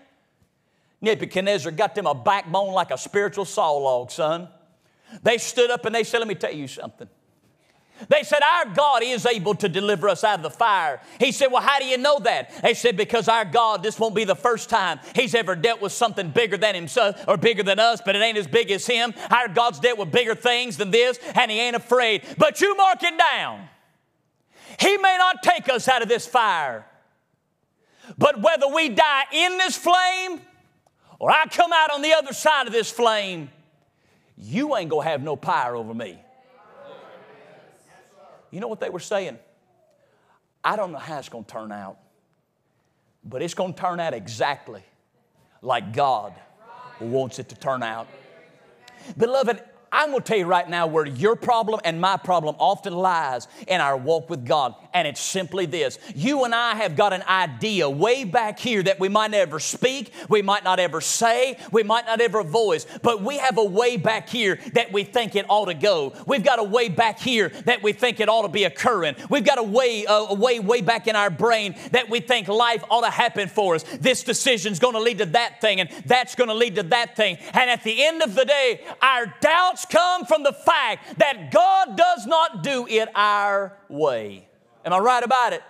Nebuchadnezzar 1.01 1.73
got 1.73 1.95
them 1.95 2.07
a 2.07 2.15
backbone 2.15 2.73
like 2.73 2.91
a 2.91 2.99
spiritual 2.99 3.45
saw 3.45 3.73
log, 3.73 4.11
son. 4.11 4.49
They 5.23 5.39
stood 5.39 5.71
up 5.71 5.85
and 5.85 5.95
they 5.95 6.05
said, 6.05 6.19
Let 6.19 6.29
me 6.29 6.35
tell 6.35 6.53
you 6.53 6.67
something. 6.69 7.09
They 8.09 8.23
said, 8.23 8.41
Our 8.43 8.67
God 8.75 9.03
is 9.03 9.27
able 9.27 9.55
to 9.57 9.69
deliver 9.69 10.09
us 10.09 10.23
out 10.23 10.39
of 10.39 10.43
the 10.43 10.51
fire. 10.51 11.01
He 11.19 11.33
said, 11.33 11.49
Well, 11.49 11.63
how 11.63 11.79
do 11.79 11.87
you 11.87 11.99
know 11.99 12.19
that? 12.21 12.63
They 12.63 12.75
said, 12.75 12.97
Because 12.97 13.29
our 13.29 13.45
God, 13.45 13.83
this 13.83 13.99
won't 13.99 14.15
be 14.15 14.25
the 14.25 14.37
first 14.37 14.71
time 14.71 15.01
He's 15.15 15.35
ever 15.35 15.57
dealt 15.57 15.81
with 15.81 15.93
something 15.93 16.31
bigger 16.31 16.57
than 16.57 16.75
Himself 16.75 17.25
or 17.27 17.37
bigger 17.37 17.63
than 17.63 17.79
us, 17.79 18.01
but 18.05 18.15
it 18.15 18.23
ain't 18.23 18.39
as 18.39 18.47
big 18.47 18.71
as 18.71 18.87
Him. 18.87 19.15
Our 19.31 19.49
God's 19.49 19.81
dealt 19.81 19.99
with 19.99 20.13
bigger 20.13 20.35
things 20.35 20.77
than 20.77 20.91
this, 20.91 21.19
and 21.35 21.51
He 21.51 21.59
ain't 21.59 21.77
afraid. 21.77 22.23
But 22.37 22.61
you 22.61 22.77
mark 22.77 23.03
it 23.03 23.19
down. 23.19 23.69
He 24.79 24.97
may 24.99 25.17
not 25.19 25.43
take 25.43 25.69
us 25.69 25.89
out 25.89 26.03
of 26.03 26.09
this 26.09 26.27
fire, 26.27 26.87
but 28.17 28.41
whether 28.41 28.69
we 28.69 28.91
die 28.91 29.25
in 29.33 29.59
this 29.59 29.77
flame 29.77 30.41
or 31.19 31.31
I 31.31 31.47
come 31.47 31.73
out 31.73 31.93
on 31.93 32.03
the 32.03 32.13
other 32.13 32.33
side 32.33 32.67
of 32.67 32.73
this 32.73 32.91
flame, 32.91 33.51
you 34.37 34.77
ain't 34.77 34.91
gonna 34.91 35.09
have 35.09 35.23
no 35.23 35.37
power 35.37 35.77
over 35.77 35.95
me. 35.95 36.19
You 38.51 38.61
know 38.61 38.69
what 38.69 38.81
they 38.81 38.89
were 38.89 39.01
saying? 39.01 39.39
I 40.65 40.77
don't 40.77 40.93
know 40.93 40.99
how 40.99 41.19
it's 41.19 41.29
to 41.45 41.53
turn 41.53 41.73
out, 41.73 41.99
but 43.25 43.43
it's 43.43 43.55
to 43.75 43.81
turn 43.81 44.01
out 44.01 44.15
exactly 44.15 44.83
like 45.61 45.93
God 45.93 46.35
wants 47.01 47.39
it 47.39 47.49
to 47.51 47.57
turn 47.57 47.83
out. 47.83 48.09
Beloved, 49.17 49.63
I'm 49.91 50.11
going 50.11 50.23
to 50.23 50.27
tell 50.27 50.39
you 50.39 50.47
right 50.47 50.69
now 50.69 50.87
where 50.87 51.07
your 51.07 51.37
problem 51.37 51.81
and 51.85 52.01
my 52.01 52.17
problem 52.17 52.57
often 52.59 52.93
lies 52.93 53.49
in 53.67 53.81
our 53.81 53.97
walk 53.97 54.29
with 54.29 54.45
God. 54.45 54.75
And 54.93 55.07
it's 55.07 55.21
simply 55.21 55.67
this 55.67 55.99
you 56.15 56.45
and 56.45 56.55
I 56.55 56.75
have 56.75 56.97
got 56.97 57.13
an 57.13 57.23
idea 57.29 57.89
way 57.89 58.25
back 58.25 58.59
here 58.59 58.83
that 58.83 59.01
we 59.01 59.09
might 59.09 59.31
never 59.31 59.61
speak, 59.61 60.13
we 60.29 60.43
might 60.43 60.65
not 60.65 60.79
ever 60.81 61.01
say, 61.01 61.59
we 61.73 61.83
might 61.83 62.07
not 62.07 62.21
ever 62.21 62.43
voice, 62.43 62.87
but 63.03 63.23
we 63.23 63.39
have 63.39 63.59
a 63.59 63.65
way 63.65 63.97
back 63.97 64.29
here 64.29 64.59
that 64.75 64.93
we 64.93 65.05
think 65.05 65.37
it 65.37 65.47
ought 65.49 65.67
to 65.67 65.75
go. 65.75 66.13
We've 66.27 66.45
got 66.45 66.59
a 66.59 66.65
way 66.65 66.89
back 66.89 67.19
here 67.19 67.51
that 67.65 67.83
we 67.83 67.93
think 67.93 68.21
it 68.21 68.29
ought 68.29 68.43
to 68.43 68.49
be 68.49 68.65
occurring. 68.65 69.17
We've 69.31 69.45
got 69.45 69.59
a 69.59 69.63
way, 69.63 70.05
a 70.09 70.35
way, 70.35 70.61
way 70.61 70.81
back 70.81 71.07
in 71.07 71.17
our 71.17 71.31
brain 71.31 71.75
that 71.93 72.11
we 72.11 72.21
think 72.21 72.49
life 72.49 72.85
ought 72.91 73.03
to 73.03 73.11
happen 73.11 73.49
for 73.49 73.75
us. 73.75 73.85
This 74.01 74.25
decision's 74.25 74.79
going 74.79 74.95
to 74.95 75.01
lead 75.01 75.19
to 75.19 75.27
that 75.27 75.61
thing, 75.61 75.81
and 75.81 75.91
that's 76.07 76.35
going 76.35 76.49
to 76.49 76.55
lead 76.55 76.77
to 76.77 76.83
that 76.85 77.17
thing. 77.17 77.39
And 77.53 77.71
at 77.71 77.83
the 77.85 78.05
end 78.05 78.23
of 78.23 78.35
the 78.35 78.45
day, 78.45 78.81
our 79.01 79.33
doubts 79.41 79.78
come 79.85 80.25
from 80.25 80.43
the 80.43 80.53
fact 80.53 81.19
that 81.19 81.51
God 81.51 81.97
does 81.97 82.27
not 82.27 82.63
do 82.63 82.87
it 82.89 83.09
our 83.15 83.77
way. 83.89 84.49
Am 84.85 84.93
I 84.93 84.99
right 84.99 85.23
about 85.23 85.53
it? 85.53 85.63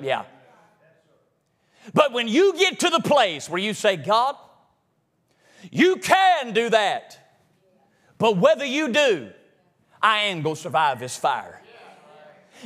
Yeah. 0.00 0.24
But 1.92 2.12
when 2.12 2.28
you 2.28 2.56
get 2.56 2.80
to 2.80 2.90
the 2.90 3.00
place 3.00 3.48
where 3.48 3.60
you 3.60 3.74
say, 3.74 3.96
God, 3.96 4.36
you 5.70 5.96
can 5.96 6.52
do 6.52 6.70
that, 6.70 7.38
but 8.18 8.36
whether 8.36 8.64
you 8.64 8.88
do, 8.88 9.30
I 10.02 10.24
am 10.24 10.42
going 10.42 10.56
to 10.56 10.60
survive 10.60 10.98
this 11.00 11.16
fire. 11.16 11.60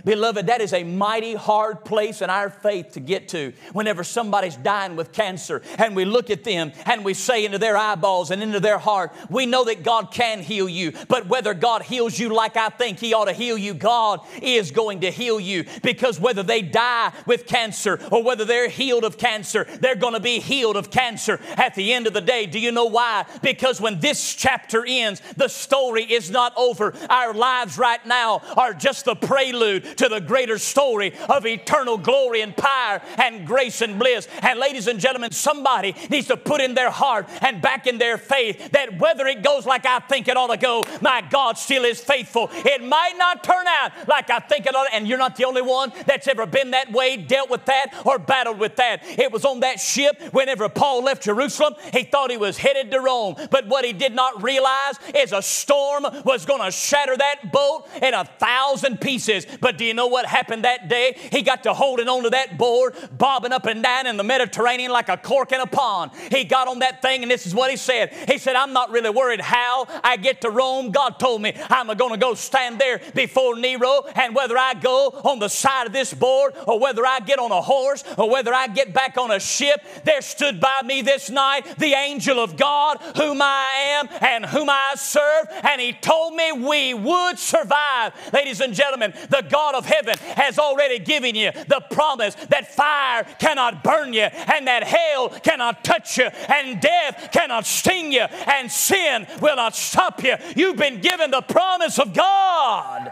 Beloved, 0.05 0.46
that 0.46 0.61
is 0.61 0.72
a 0.72 0.85
mighty 0.85 1.35
hard 1.35 1.85
place 1.85 2.22
in 2.22 2.31
our 2.31 2.51
faith 2.51 2.92
to 2.92 3.01
get 3.01 3.29
to 3.29 3.53
whenever 3.72 4.05
somebody's 4.05 4.57
dying 4.57 4.96
with 4.96 5.12
cancer 5.12 5.62
and 5.79 5.94
we 5.96 6.05
look 6.05 6.31
at 6.31 6.44
them 6.44 6.72
and 6.87 7.05
we 7.05 7.14
say 7.14 7.44
into 7.44 7.59
their 7.59 7.77
eyeballs 7.77 8.31
and 8.31 8.42
into 8.42 8.61
their 8.61 8.79
heart, 8.79 9.12
we 9.31 9.46
know 9.46 9.64
that 9.64 9.83
God 9.83 10.11
can 10.12 10.40
heal 10.40 10.68
you, 10.68 10.92
but 11.09 11.27
whether 11.29 11.55
God 11.55 11.83
heals 11.83 12.18
you 12.18 12.29
like 12.35 12.57
I 12.57 12.68
think 12.68 12.98
He 12.98 13.14
ought 13.14 13.27
to 13.27 13.33
heal 13.33 13.59
you, 13.59 13.74
God 13.74 14.20
is 14.42 14.70
going 14.70 15.01
to 15.01 15.11
heal 15.11 15.40
you 15.40 15.64
because 15.83 16.20
whether 16.20 16.42
they 16.42 16.62
die 16.62 17.12
with 17.27 17.46
cancer 17.46 18.01
or 18.11 18.22
whether 18.22 18.44
they're 18.44 18.68
healed 18.68 19.05
of 19.05 19.18
cancer, 19.18 19.64
they're 19.81 19.96
going 19.96 20.14
to 20.14 20.20
be 20.20 20.40
healed 20.40 20.77
of 20.77 20.90
cancer 20.90 21.40
at 21.57 21.74
the 21.74 21.92
end 21.92 22.07
of 22.07 22.12
the 22.12 22.20
day. 22.20 22.46
Do 22.46 22.59
you 22.59 22.72
know 22.72 22.87
why? 22.87 23.27
Because 23.42 23.81
when 23.81 24.01
this 24.01 24.35
chapter 24.35 24.85
ends, 24.87 25.22
the 25.37 25.48
story 25.48 26.05
is 26.05 26.31
not 26.31 26.53
over. 26.57 26.94
Our 27.09 27.35
lives 27.35 27.79
right 27.79 28.05
now 28.07 28.42
are 28.57 28.74
just 28.74 29.05
the 29.05 29.14
prelude 29.14 29.77
to 29.80 30.08
the 30.08 30.20
greater 30.20 30.58
story 30.58 31.12
of 31.28 31.46
eternal 31.46 31.98
glory 31.98 32.40
and 32.40 32.56
power 32.56 33.00
and 33.16 33.46
grace 33.46 33.80
and 33.80 33.98
bliss. 33.98 34.28
And 34.42 34.58
ladies 34.58 34.86
and 34.86 35.00
gentlemen, 35.00 35.32
somebody 35.32 35.94
needs 36.10 36.28
to 36.28 36.36
put 36.36 36.60
in 36.60 36.74
their 36.74 36.90
heart 36.90 37.28
and 37.42 37.60
back 37.60 37.86
in 37.86 37.98
their 37.98 38.18
faith 38.18 38.72
that 38.72 38.98
whether 38.98 39.26
it 39.26 39.42
goes 39.42 39.66
like 39.66 39.86
I 39.86 40.00
think 40.00 40.28
it 40.28 40.36
ought 40.36 40.48
to 40.48 40.56
go, 40.56 40.84
my 41.00 41.22
God 41.28 41.58
still 41.58 41.84
is 41.84 42.00
faithful. 42.00 42.50
It 42.52 42.82
might 42.82 43.14
not 43.18 43.44
turn 43.44 43.66
out 43.66 43.92
like 44.08 44.30
I 44.30 44.38
think 44.38 44.66
it 44.66 44.74
ought 44.74 44.86
to, 44.86 44.94
and 44.94 45.06
you're 45.06 45.18
not 45.18 45.36
the 45.36 45.44
only 45.44 45.62
one 45.62 45.92
that's 46.06 46.28
ever 46.28 46.46
been 46.46 46.70
that 46.72 46.92
way, 46.92 47.16
dealt 47.16 47.50
with 47.50 47.64
that, 47.66 47.94
or 48.04 48.18
battled 48.18 48.58
with 48.58 48.76
that. 48.76 49.04
It 49.04 49.32
was 49.32 49.44
on 49.44 49.60
that 49.60 49.80
ship 49.80 50.20
whenever 50.32 50.68
Paul 50.68 51.02
left 51.04 51.22
Jerusalem, 51.24 51.74
he 51.92 52.04
thought 52.04 52.30
he 52.30 52.36
was 52.36 52.56
headed 52.56 52.90
to 52.90 53.00
Rome. 53.00 53.36
But 53.50 53.66
what 53.66 53.84
he 53.84 53.92
did 53.92 54.14
not 54.14 54.42
realize 54.42 54.94
is 55.14 55.32
a 55.32 55.42
storm 55.42 56.06
was 56.24 56.46
going 56.46 56.62
to 56.62 56.70
shatter 56.70 57.16
that 57.16 57.52
boat 57.52 57.86
in 58.02 58.14
a 58.14 58.24
thousand 58.24 59.00
pieces. 59.00 59.46
But 59.60 59.67
do 59.72 59.85
you 59.85 59.94
know 59.94 60.07
what 60.07 60.26
happened 60.26 60.64
that 60.64 60.88
day? 60.88 61.16
He 61.33 61.42
got 61.42 61.62
to 61.64 61.74
holding 61.74 62.09
onto 62.09 62.31
that 62.31 62.59
board, 62.59 62.94
bobbing 63.16 63.52
up 63.52 63.66
and 63.66 63.83
down 63.83 64.07
in 64.07 64.16
the 64.16 64.24
Mediterranean 64.24 64.90
like 64.90 65.09
a 65.09 65.16
cork 65.16 65.52
in 65.52 65.61
a 65.61 65.66
pond. 65.66 66.12
He 66.31 66.44
got 66.44 66.68
on 66.68 66.78
that 66.81 67.02
thing, 67.02 67.22
and 67.22 67.31
this 67.31 67.46
is 67.46 67.54
what 67.54 67.70
he 67.70 67.76
said. 67.76 68.12
He 68.28 68.38
said, 68.38 68.57
I'm 68.57 68.72
not 68.72 68.90
really 68.90 69.11
worried 69.11 69.40
how 69.40 69.87
I 70.02 70.16
get 70.16 70.40
to 70.42 70.50
Rome. 70.50 70.90
God 70.90 71.18
told 71.18 71.42
me 71.42 71.52
I'm 71.68 71.87
going 71.96 72.12
to 72.12 72.18
go 72.18 72.35
stand 72.35 72.81
there 72.81 73.00
before 73.14 73.57
Nero, 73.57 74.04
and 74.14 74.35
whether 74.35 74.57
I 74.57 74.74
go 74.74 75.09
on 75.24 75.38
the 75.38 75.48
side 75.48 75.87
of 75.87 75.92
this 75.92 76.14
board, 76.14 76.54
or 76.66 76.78
whether 76.78 77.04
I 77.04 77.20
get 77.20 77.38
on 77.38 77.52
a 77.52 77.61
horse, 77.61 78.04
or 78.16 78.31
whether 78.31 78.54
I 78.54 78.68
get 78.68 78.92
back 78.92 79.18
on 79.18 79.31
a 79.31 79.40
ship, 79.40 79.83
there 80.04 80.22
stood 80.22 80.61
by 80.61 80.81
me 80.85 81.02
this 81.02 81.31
night 81.31 81.78
the 81.78 81.94
angel 81.94 82.38
of 82.38 82.57
God, 82.57 82.98
whom 83.16 83.40
I 83.42 83.98
am 84.00 84.09
and 84.20 84.46
whom 84.46 84.68
I 84.70 84.92
serve, 84.96 85.46
and 85.62 85.81
he 85.81 85.92
told 85.92 86.35
me 86.35 86.52
we 86.52 86.94
would 86.94 87.38
survive. 87.38 88.12
Ladies 88.33 88.61
and 88.61 88.74
gentlemen, 88.74 89.12
the 89.31 89.44
God 89.48 89.57
God 89.58 89.74
of 89.74 89.86
heaven 89.86 90.16
has 90.36 90.56
already 90.56 91.00
given 91.00 91.34
you 91.34 91.50
the 91.50 91.82
promise 91.90 92.36
that 92.48 92.72
fire 92.72 93.24
cannot 93.40 93.82
burn 93.82 94.12
you, 94.12 94.22
and 94.22 94.68
that 94.68 94.84
hell 94.84 95.30
cannot 95.30 95.82
touch 95.82 96.16
you, 96.16 96.26
and 96.26 96.80
death 96.80 97.30
cannot 97.32 97.66
sting 97.66 98.12
you, 98.12 98.20
and 98.20 98.70
sin 98.70 99.26
will 99.42 99.56
not 99.56 99.74
stop 99.74 100.22
you. 100.22 100.36
You've 100.54 100.76
been 100.76 101.00
given 101.00 101.32
the 101.32 101.40
promise 101.40 101.98
of 101.98 102.14
God. 102.14 103.10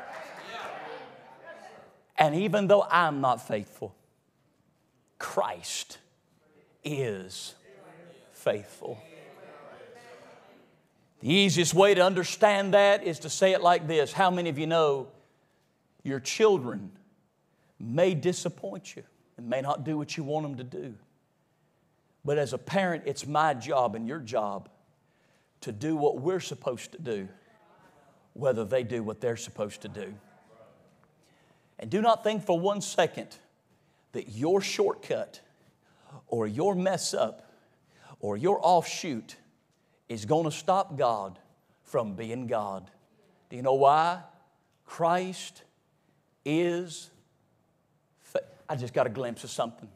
And 2.17 2.37
even 2.37 2.69
though 2.69 2.87
I'm 2.89 3.21
not 3.21 3.45
faithful, 3.47 3.97
Christ 5.19 5.99
is 6.85 7.57
faithful. 8.31 9.03
The 11.23 11.29
easiest 11.29 11.75
way 11.75 11.95
to 11.95 12.03
understand 12.03 12.73
that 12.73 13.03
is 13.03 13.19
to 13.21 13.31
say 13.31 13.51
it 13.53 13.63
like 13.63 13.89
this 13.89 14.13
How 14.13 14.31
many 14.31 14.49
of 14.49 14.61
you 14.61 14.69
know 14.69 15.09
your 16.07 16.21
children 16.21 16.93
may 17.79 18.15
disappoint 18.15 18.97
you 18.97 19.03
and 19.37 19.49
may 19.49 19.61
not 19.61 19.85
do 19.85 19.99
what 19.99 20.17
you 20.17 20.25
want 20.25 20.45
them 20.45 20.57
to 20.57 20.65
do. 20.65 20.95
But 22.25 22.39
as 22.39 22.53
a 22.53 22.59
parent, 22.59 23.05
it's 23.07 23.27
my 23.27 23.55
job 23.55 23.95
and 23.95 24.07
your 24.07 24.21
job 24.21 24.69
to 25.63 25.73
do 25.73 25.97
what 25.97 26.21
we're 26.21 26.41
supposed 26.41 26.93
to 26.93 26.99
do, 26.99 27.29
whether 28.35 28.65
they 28.65 28.83
do 28.83 29.03
what 29.03 29.21
they're 29.21 29.37
supposed 29.37 29.83
to 29.83 29.89
do. 29.89 30.15
And 31.79 31.91
do 31.91 32.01
not 32.01 32.25
think 32.25 32.45
for 32.45 32.59
one 32.59 32.81
second 32.81 33.37
that 34.13 34.31
your 34.31 34.61
shortcut 34.61 35.41
or 36.27 36.47
your 36.47 36.75
mess 36.75 37.15
up 37.15 37.53
or 38.21 38.37
your 38.37 38.59
offshoot 38.63 39.37
is 40.09 40.25
going 40.25 40.45
to 40.45 40.51
stop 40.51 40.97
God 40.97 41.39
from 41.83 42.15
being 42.15 42.47
God. 42.47 42.91
Do 43.51 43.57
you 43.57 43.63
know 43.63 43.75
why? 43.75 44.23
Christ 44.85 45.63
is. 46.47 47.11
Fa- 48.21 48.45
I 48.69 48.77
just 48.77 48.95
got 48.95 49.07
a 49.07 49.11
glimpse 49.11 49.45
of 49.45 49.51
something. 49.51 49.89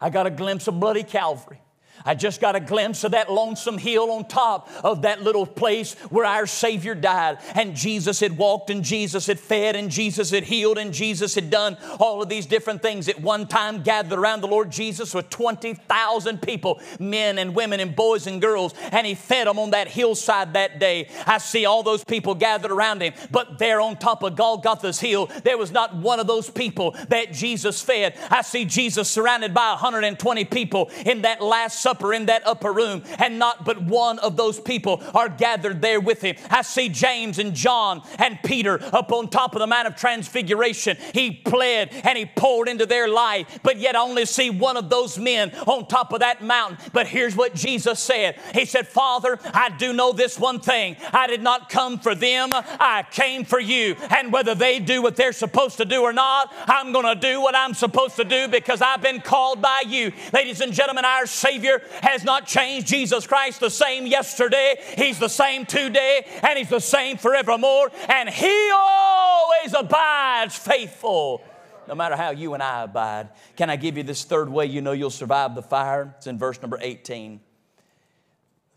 I 0.00 0.10
got 0.10 0.26
a 0.26 0.30
glimpse 0.30 0.66
of 0.66 0.80
bloody 0.80 1.04
Calvary. 1.04 1.60
I 2.04 2.14
just 2.14 2.40
got 2.40 2.56
a 2.56 2.60
glimpse 2.60 3.04
of 3.04 3.12
that 3.12 3.32
lonesome 3.32 3.78
hill 3.78 4.10
on 4.10 4.26
top 4.26 4.68
of 4.84 5.02
that 5.02 5.22
little 5.22 5.46
place 5.46 5.94
where 6.10 6.24
our 6.24 6.46
Savior 6.46 6.94
died. 6.94 7.38
And 7.54 7.74
Jesus 7.74 8.20
had 8.20 8.36
walked, 8.36 8.70
and 8.70 8.84
Jesus 8.84 9.26
had 9.26 9.40
fed, 9.40 9.76
and 9.76 9.90
Jesus 9.90 10.30
had 10.30 10.44
healed, 10.44 10.78
and 10.78 10.92
Jesus 10.92 11.34
had 11.34 11.50
done 11.50 11.76
all 11.98 12.22
of 12.22 12.28
these 12.28 12.46
different 12.46 12.82
things. 12.82 13.08
At 13.08 13.20
one 13.20 13.46
time, 13.46 13.82
gathered 13.82 14.18
around 14.18 14.40
the 14.40 14.48
Lord 14.48 14.70
Jesus 14.70 15.14
with 15.14 15.30
20,000 15.30 16.42
people, 16.42 16.80
men 16.98 17.38
and 17.38 17.54
women, 17.54 17.80
and 17.80 17.94
boys 17.94 18.26
and 18.26 18.40
girls, 18.40 18.74
and 18.92 19.06
He 19.06 19.14
fed 19.14 19.46
them 19.46 19.58
on 19.58 19.70
that 19.70 19.88
hillside 19.88 20.52
that 20.54 20.78
day. 20.78 21.08
I 21.26 21.38
see 21.38 21.66
all 21.66 21.82
those 21.82 22.04
people 22.04 22.34
gathered 22.34 22.70
around 22.70 23.02
Him, 23.02 23.14
but 23.30 23.58
there 23.58 23.80
on 23.80 23.96
top 23.96 24.22
of 24.22 24.36
Golgotha's 24.36 25.00
hill, 25.00 25.30
there 25.44 25.58
was 25.58 25.70
not 25.70 25.94
one 25.96 26.20
of 26.20 26.26
those 26.26 26.50
people 26.50 26.96
that 27.08 27.32
Jesus 27.32 27.80
fed. 27.82 28.16
I 28.30 28.42
see 28.42 28.64
Jesus 28.64 29.08
surrounded 29.08 29.54
by 29.54 29.70
120 29.70 30.44
people 30.46 30.90
in 31.04 31.22
that 31.22 31.40
Last 31.46 31.80
Supper 31.86 32.12
in 32.12 32.26
that 32.26 32.44
upper 32.44 32.72
room, 32.72 33.04
and 33.20 33.38
not 33.38 33.64
but 33.64 33.80
one 33.80 34.18
of 34.18 34.36
those 34.36 34.58
people 34.58 35.00
are 35.14 35.28
gathered 35.28 35.80
there 35.80 36.00
with 36.00 36.20
him. 36.20 36.34
I 36.50 36.62
see 36.62 36.88
James 36.88 37.38
and 37.38 37.54
John 37.54 38.02
and 38.18 38.40
Peter 38.42 38.82
up 38.92 39.12
on 39.12 39.28
top 39.28 39.54
of 39.54 39.60
the 39.60 39.68
Mount 39.68 39.86
of 39.86 39.94
Transfiguration. 39.94 40.96
He 41.14 41.30
pled 41.30 41.90
and 42.02 42.18
he 42.18 42.26
poured 42.26 42.68
into 42.68 42.86
their 42.86 43.06
life, 43.06 43.60
but 43.62 43.78
yet 43.78 43.94
I 43.94 44.00
only 44.00 44.26
see 44.26 44.50
one 44.50 44.76
of 44.76 44.90
those 44.90 45.16
men 45.16 45.52
on 45.68 45.86
top 45.86 46.12
of 46.12 46.18
that 46.18 46.42
mountain. 46.42 46.78
But 46.92 47.06
here's 47.06 47.36
what 47.36 47.54
Jesus 47.54 48.00
said 48.00 48.34
He 48.52 48.64
said, 48.64 48.88
Father, 48.88 49.38
I 49.44 49.68
do 49.68 49.92
know 49.92 50.12
this 50.12 50.40
one 50.40 50.58
thing. 50.58 50.96
I 51.12 51.28
did 51.28 51.40
not 51.40 51.68
come 51.68 52.00
for 52.00 52.16
them, 52.16 52.50
I 52.52 53.04
came 53.12 53.44
for 53.44 53.60
you. 53.60 53.94
And 54.10 54.32
whether 54.32 54.56
they 54.56 54.80
do 54.80 55.02
what 55.02 55.14
they're 55.14 55.32
supposed 55.32 55.76
to 55.76 55.84
do 55.84 56.02
or 56.02 56.12
not, 56.12 56.52
I'm 56.66 56.90
going 56.90 57.06
to 57.06 57.14
do 57.14 57.40
what 57.40 57.54
I'm 57.54 57.74
supposed 57.74 58.16
to 58.16 58.24
do 58.24 58.48
because 58.48 58.82
I've 58.82 59.02
been 59.02 59.20
called 59.20 59.62
by 59.62 59.84
you. 59.86 60.10
Ladies 60.32 60.60
and 60.60 60.72
gentlemen, 60.72 61.04
our 61.04 61.26
Savior 61.26 61.75
has 62.02 62.24
not 62.24 62.46
changed. 62.46 62.86
Jesus 62.86 63.26
Christ, 63.26 63.60
the 63.60 63.70
same 63.70 64.06
yesterday, 64.06 64.76
He's 64.96 65.18
the 65.18 65.28
same 65.28 65.66
today, 65.66 66.26
and 66.42 66.58
He's 66.58 66.68
the 66.68 66.80
same 66.80 67.16
forevermore, 67.16 67.90
and 68.08 68.28
He 68.28 68.70
always 68.72 69.74
abides 69.74 70.56
faithful. 70.56 71.42
No 71.88 71.94
matter 71.94 72.16
how 72.16 72.30
you 72.30 72.54
and 72.54 72.62
I 72.62 72.82
abide. 72.82 73.28
Can 73.56 73.70
I 73.70 73.76
give 73.76 73.96
you 73.96 74.02
this 74.02 74.24
third 74.24 74.48
way 74.48 74.66
you 74.66 74.82
know 74.82 74.92
you'll 74.92 75.10
survive 75.10 75.54
the 75.54 75.62
fire? 75.62 76.14
It's 76.16 76.26
in 76.26 76.36
verse 76.36 76.60
number 76.60 76.78
18. 76.80 77.40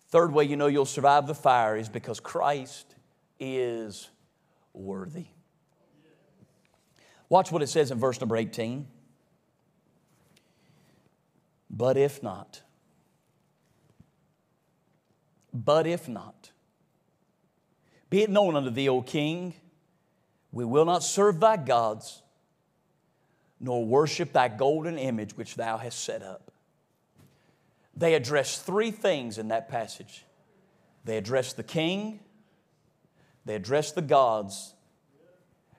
Third 0.10 0.32
way 0.32 0.44
you 0.44 0.56
know 0.56 0.68
you'll 0.68 0.86
survive 0.86 1.28
the 1.28 1.36
fire 1.36 1.76
is 1.76 1.90
because 1.90 2.20
Christ 2.20 2.96
is 3.40 4.10
worthy. 4.74 5.26
Watch 7.30 7.52
what 7.52 7.62
it 7.62 7.68
says 7.68 7.92
in 7.92 8.00
verse 8.00 8.20
number 8.20 8.36
18. 8.36 8.88
But 11.70 11.96
if 11.98 12.24
not, 12.24 12.62
but 15.54 15.88
if 15.88 16.08
not, 16.08 16.52
be 18.10 18.24
it 18.24 18.30
known 18.30 18.56
unto 18.56 18.70
thee, 18.70 18.90
O 18.90 19.02
king, 19.02 19.54
we 20.52 20.66
will 20.66 20.86
not 20.86 21.04
serve 21.04 21.40
thy 21.40 21.58
gods, 21.58 22.22
nor 23.60 23.86
worship 23.86 24.34
thy 24.34 24.48
golden 24.48 24.98
image 24.98 25.38
which 25.38 25.56
thou 25.56 25.78
hast 25.78 26.04
set 26.04 26.24
up. 26.24 26.52
They 27.96 28.16
address 28.16 28.60
three 28.60 28.92
things 28.92 29.38
in 29.38 29.50
that 29.50 29.70
passage 29.70 30.26
they 31.06 31.18
address 31.18 31.54
the 31.54 31.64
king, 31.64 32.20
they 33.46 33.56
address 33.56 33.94
the 33.94 34.02
gods, 34.02 34.74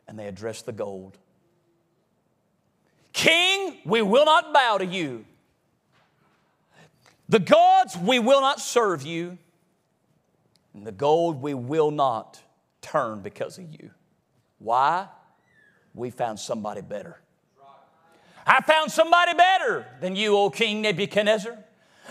and 0.09 0.18
they 0.18 0.26
address 0.26 0.62
the 0.62 0.72
gold. 0.72 1.18
King, 3.12 3.76
we 3.85 4.02
will 4.02 4.24
not 4.24 4.52
bow 4.52 4.78
to 4.78 4.85
you. 4.85 5.24
The 7.28 7.38
gods, 7.38 7.96
we 7.96 8.18
will 8.18 8.40
not 8.40 8.61
serve 8.61 9.02
you. 9.02 9.38
And 10.74 10.87
the 10.87 10.92
gold, 10.92 11.42
we 11.42 11.54
will 11.54 11.90
not 11.90 12.40
turn 12.80 13.20
because 13.20 13.59
of 13.59 13.70
you. 13.70 13.90
Why? 14.59 15.09
We 15.94 16.11
found 16.11 16.38
somebody 16.38 16.80
better. 16.80 17.20
I 18.46 18.61
found 18.62 18.90
somebody 18.90 19.35
better 19.35 19.87
than 20.00 20.16
you, 20.16 20.37
O 20.37 20.50
King 20.50 20.83
Nebuchadnezzar. 20.83 21.59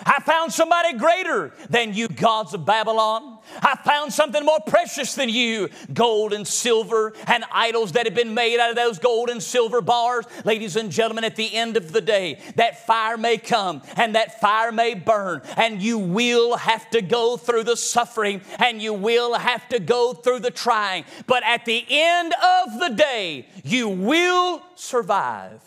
I 0.06 0.22
found 0.22 0.54
somebody 0.54 0.98
greater 0.98 1.54
than 1.70 1.94
you, 1.94 2.08
gods 2.08 2.54
of 2.54 2.66
Babylon. 2.66 3.40
I 3.62 3.76
found 3.84 4.14
something 4.14 4.46
more 4.46 4.60
precious 4.66 5.16
than 5.16 5.30
you, 5.30 5.70
gold 5.94 6.34
and 6.34 6.48
silver 6.48 7.14
and 7.28 7.44
idols 7.52 7.94
that 7.94 8.06
had 8.06 8.16
been 8.16 8.34
made 8.34 8.60
out 8.60 8.70
of 8.70 8.76
those 8.76 9.00
gold 9.00 9.30
and 9.30 9.42
silver 9.42 9.82
bars. 9.82 10.26
Ladies 10.46 10.76
and 10.76 10.92
gentlemen, 10.92 11.24
at 11.24 11.36
the 11.36 11.54
end 11.56 11.78
of 11.78 11.92
the 11.92 12.02
day, 12.02 12.40
that 12.56 12.86
fire 12.86 13.18
may 13.18 13.38
come 13.38 13.82
and 13.96 14.16
that 14.16 14.40
fire 14.40 14.72
may 14.72 14.94
burn, 14.94 15.42
and 15.58 15.82
you 15.82 15.98
will 15.98 16.58
have 16.58 16.90
to 16.92 17.02
go 17.02 17.38
through 17.38 17.64
the 17.64 17.78
suffering 17.78 18.42
and 18.60 18.82
you 18.82 18.94
will 18.94 19.34
have 19.34 19.68
to 19.70 19.80
go 19.80 20.14
through 20.14 20.40
the 20.40 20.52
trying. 20.52 21.06
But 21.28 21.44
at 21.44 21.66
the 21.66 21.86
end 21.90 22.34
of 22.34 22.80
the 22.80 22.90
day, 22.90 23.48
you 23.64 23.90
will 23.90 24.62
survive 24.76 25.62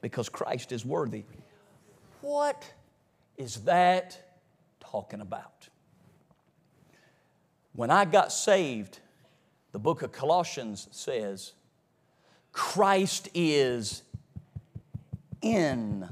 because 0.00 0.28
Christ 0.28 0.70
is 0.70 0.84
worthy. 0.84 1.24
What 2.24 2.64
is 3.36 3.64
that 3.64 4.18
talking 4.80 5.20
about? 5.20 5.68
When 7.74 7.90
I 7.90 8.06
got 8.06 8.32
saved, 8.32 9.00
the 9.72 9.78
book 9.78 10.00
of 10.00 10.10
Colossians 10.10 10.88
says, 10.90 11.52
Christ 12.50 13.28
is 13.34 14.04
in 15.42 16.08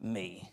me. 0.00 0.48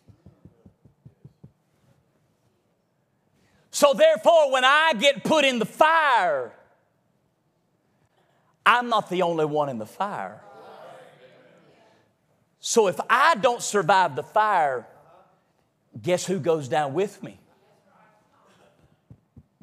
So, 3.69 3.93
therefore, 3.93 4.51
when 4.51 4.65
I 4.65 4.93
get 4.99 5.23
put 5.23 5.45
in 5.45 5.59
the 5.59 5.67
fire, 5.67 6.51
I'm 8.65 8.89
not 8.89 9.12
the 9.12 9.21
only 9.21 9.45
one 9.45 9.69
in 9.69 9.77
the 9.77 9.86
fire. 9.86 10.41
So 12.65 12.88
if 12.88 12.97
I 13.10 13.36
don't 13.36 13.62
survive 13.62 14.15
the 14.15 14.23
fire, 14.23 14.88
guess 16.02 16.26
who 16.26 16.39
goes 16.39 16.69
down 16.69 16.93
with 16.93 17.21
me? 17.21 17.38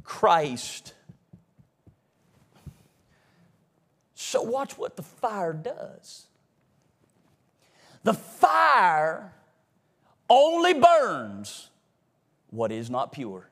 Christ. 0.04 0.92
So 4.14 4.42
watch 4.42 4.76
what 4.76 4.96
the 4.96 5.02
fire 5.02 5.54
does. 5.54 6.26
The 8.02 8.12
fire 8.12 9.32
only 10.28 10.74
burns 10.74 11.70
what 12.50 12.70
is 12.70 12.90
not 12.90 13.12
pure. 13.12 13.48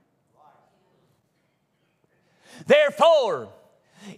Therefore, 2.66 3.48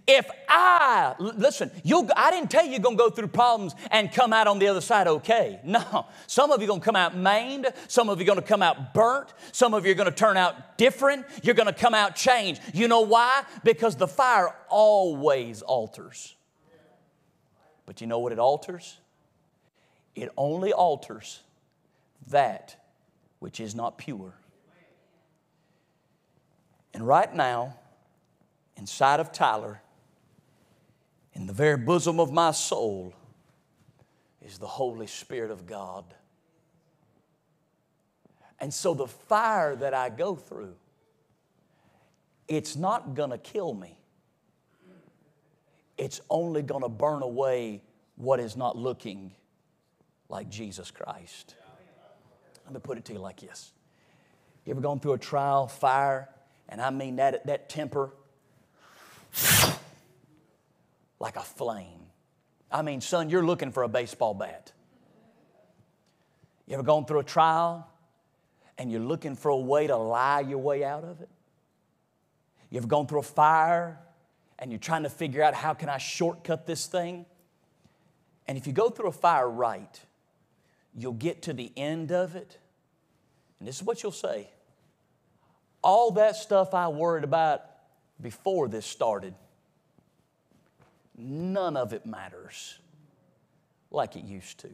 if 0.06 0.26
I, 0.48 1.14
listen, 1.18 1.70
you 1.82 2.08
I 2.16 2.30
didn't 2.30 2.50
tell 2.50 2.64
you 2.64 2.72
you're 2.72 2.80
going 2.80 2.96
to 2.96 3.02
go 3.02 3.10
through 3.10 3.28
problems 3.28 3.74
and 3.90 4.12
come 4.12 4.32
out 4.32 4.46
on 4.46 4.58
the 4.58 4.68
other 4.68 4.80
side 4.80 5.06
okay. 5.06 5.60
No. 5.64 6.06
Some 6.26 6.50
of 6.50 6.60
you 6.60 6.66
are 6.66 6.68
going 6.68 6.80
to 6.80 6.84
come 6.84 6.96
out 6.96 7.16
maimed. 7.16 7.66
Some 7.88 8.08
of 8.08 8.18
you 8.18 8.24
are 8.24 8.26
going 8.26 8.40
to 8.40 8.46
come 8.46 8.62
out 8.62 8.94
burnt. 8.94 9.32
Some 9.52 9.74
of 9.74 9.84
you 9.84 9.92
are 9.92 9.94
going 9.94 10.10
to 10.10 10.14
turn 10.14 10.36
out 10.36 10.78
different. 10.78 11.26
You're 11.42 11.54
going 11.54 11.66
to 11.66 11.72
come 11.72 11.94
out 11.94 12.16
changed. 12.16 12.60
You 12.74 12.88
know 12.88 13.02
why? 13.02 13.44
Because 13.64 13.96
the 13.96 14.08
fire 14.08 14.54
always 14.68 15.62
alters. 15.62 16.34
But 17.86 18.00
you 18.00 18.06
know 18.06 18.18
what 18.18 18.32
it 18.32 18.38
alters? 18.38 18.98
It 20.14 20.30
only 20.36 20.72
alters 20.72 21.40
that 22.28 22.76
which 23.40 23.58
is 23.58 23.74
not 23.74 23.98
pure. 23.98 24.34
And 26.94 27.06
right 27.06 27.32
now, 27.34 27.76
inside 28.80 29.20
of 29.20 29.30
Tyler, 29.30 29.82
in 31.34 31.46
the 31.46 31.52
very 31.52 31.76
bosom 31.76 32.18
of 32.18 32.32
my 32.32 32.50
soul, 32.50 33.14
is 34.42 34.58
the 34.58 34.66
Holy 34.66 35.06
Spirit 35.06 35.50
of 35.50 35.66
God. 35.66 36.04
And 38.58 38.72
so 38.72 38.94
the 38.94 39.06
fire 39.06 39.76
that 39.76 39.94
I 39.94 40.08
go 40.08 40.34
through, 40.34 40.74
it's 42.48 42.74
not 42.74 43.14
going 43.14 43.30
to 43.30 43.38
kill 43.38 43.74
me. 43.74 43.98
It's 45.98 46.22
only 46.30 46.62
going 46.62 46.82
to 46.82 46.88
burn 46.88 47.22
away 47.22 47.82
what 48.16 48.40
is 48.40 48.56
not 48.56 48.76
looking 48.76 49.32
like 50.30 50.48
Jesus 50.48 50.90
Christ. 50.90 51.54
Let 52.64 52.72
me 52.72 52.80
put 52.80 52.96
it 52.96 53.04
to 53.06 53.12
you 53.12 53.18
like 53.18 53.40
this. 53.40 53.72
You 54.64 54.72
ever 54.72 54.80
gone 54.80 55.00
through 55.00 55.14
a 55.14 55.18
trial, 55.18 55.66
fire, 55.66 56.30
and 56.68 56.80
I 56.80 56.90
mean 56.90 57.16
that, 57.16 57.46
that 57.46 57.68
temper 57.68 58.12
like 61.20 61.36
a 61.36 61.42
flame. 61.42 62.06
I 62.70 62.82
mean, 62.82 63.00
son, 63.00 63.30
you're 63.30 63.44
looking 63.44 63.72
for 63.72 63.82
a 63.82 63.88
baseball 63.88 64.34
bat. 64.34 64.72
You 66.66 66.74
ever 66.74 66.82
gone 66.82 67.04
through 67.04 67.20
a 67.20 67.24
trial 67.24 67.88
and 68.78 68.90
you're 68.92 69.00
looking 69.00 69.34
for 69.34 69.48
a 69.48 69.56
way 69.56 69.88
to 69.88 69.96
lie 69.96 70.40
your 70.40 70.58
way 70.58 70.84
out 70.84 71.04
of 71.04 71.20
it? 71.20 71.28
You 72.70 72.78
ever 72.78 72.86
gone 72.86 73.06
through 73.06 73.20
a 73.20 73.24
fire 73.24 73.98
and 74.58 74.70
you're 74.70 74.78
trying 74.78 75.02
to 75.02 75.10
figure 75.10 75.42
out 75.42 75.54
how 75.54 75.74
can 75.74 75.88
I 75.88 75.98
shortcut 75.98 76.66
this 76.66 76.86
thing? 76.86 77.26
And 78.46 78.56
if 78.56 78.66
you 78.66 78.72
go 78.72 78.88
through 78.88 79.08
a 79.08 79.12
fire 79.12 79.48
right, 79.48 80.00
you'll 80.94 81.12
get 81.12 81.42
to 81.42 81.52
the 81.52 81.72
end 81.76 82.12
of 82.12 82.36
it, 82.36 82.58
and 83.58 83.68
this 83.68 83.76
is 83.76 83.82
what 83.82 84.02
you'll 84.02 84.12
say 84.12 84.50
All 85.82 86.10
that 86.12 86.36
stuff 86.36 86.74
I 86.74 86.88
worried 86.88 87.24
about 87.24 87.62
before 88.22 88.68
this 88.68 88.86
started, 88.86 89.34
none 91.16 91.76
of 91.76 91.92
it 91.92 92.06
matters 92.06 92.78
like 93.90 94.16
it 94.16 94.24
used 94.24 94.58
to. 94.60 94.68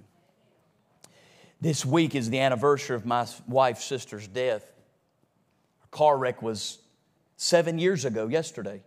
This 1.61 1.87
week 1.87 2.15
is 2.15 2.29
the 2.29 2.41
anniversary 2.41 2.97
of 2.97 3.07
my 3.07 3.27
wife's 3.49 3.85
sister's 3.85 4.29
death. 4.29 4.63
Her 5.81 5.89
car 5.91 6.19
wreck 6.19 6.43
was 6.43 6.79
seven 7.37 7.79
years 7.79 8.05
ago, 8.05 8.29
yesterday. 8.29 8.83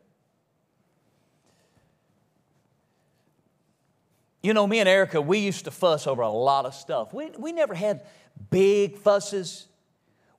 You 4.42 4.54
know, 4.54 4.66
me 4.68 4.80
and 4.80 4.88
Erica, 4.88 5.20
we 5.20 5.40
used 5.40 5.66
to 5.66 5.72
fuss 5.72 6.08
over 6.08 6.22
a 6.22 6.30
lot 6.30 6.66
of 6.66 6.74
stuff. 6.74 7.14
We, 7.14 7.32
we 7.38 7.52
never 7.52 7.74
had 7.74 8.06
big 8.50 8.98
fusses. 8.98 9.68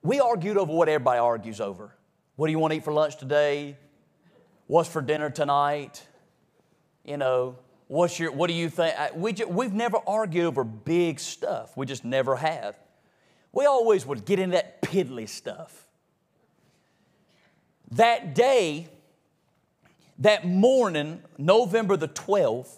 We 0.01 0.19
argued 0.19 0.57
over 0.57 0.73
what 0.73 0.89
everybody 0.89 1.19
argues 1.19 1.61
over. 1.61 1.93
What 2.35 2.47
do 2.47 2.51
you 2.51 2.59
want 2.59 2.71
to 2.71 2.77
eat 2.77 2.83
for 2.83 2.93
lunch 2.93 3.17
today? 3.17 3.77
What's 4.71 4.87
for 4.87 5.01
dinner 5.01 5.29
tonight? 5.29 6.01
You 7.03 7.17
know, 7.17 7.57
what's 7.89 8.17
your, 8.17 8.31
what 8.31 8.47
do 8.47 8.53
you 8.53 8.69
think? 8.69 8.95
We 9.15 9.33
just, 9.33 9.51
we've 9.51 9.73
never 9.73 9.97
argued 10.07 10.45
over 10.45 10.63
big 10.63 11.19
stuff. 11.19 11.75
We 11.75 11.85
just 11.85 12.05
never 12.05 12.37
have. 12.37 12.77
We 13.51 13.65
always 13.65 14.05
would 14.05 14.23
get 14.23 14.39
into 14.39 14.53
that 14.53 14.81
piddly 14.81 15.27
stuff. 15.27 15.89
That 17.91 18.33
day, 18.33 18.87
that 20.19 20.47
morning, 20.47 21.21
November 21.37 21.97
the 21.97 22.07
12th, 22.07 22.73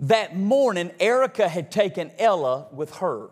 that 0.00 0.36
morning, 0.36 0.90
Erica 0.98 1.48
had 1.48 1.70
taken 1.70 2.10
Ella 2.18 2.66
with 2.72 2.96
her. 2.96 3.28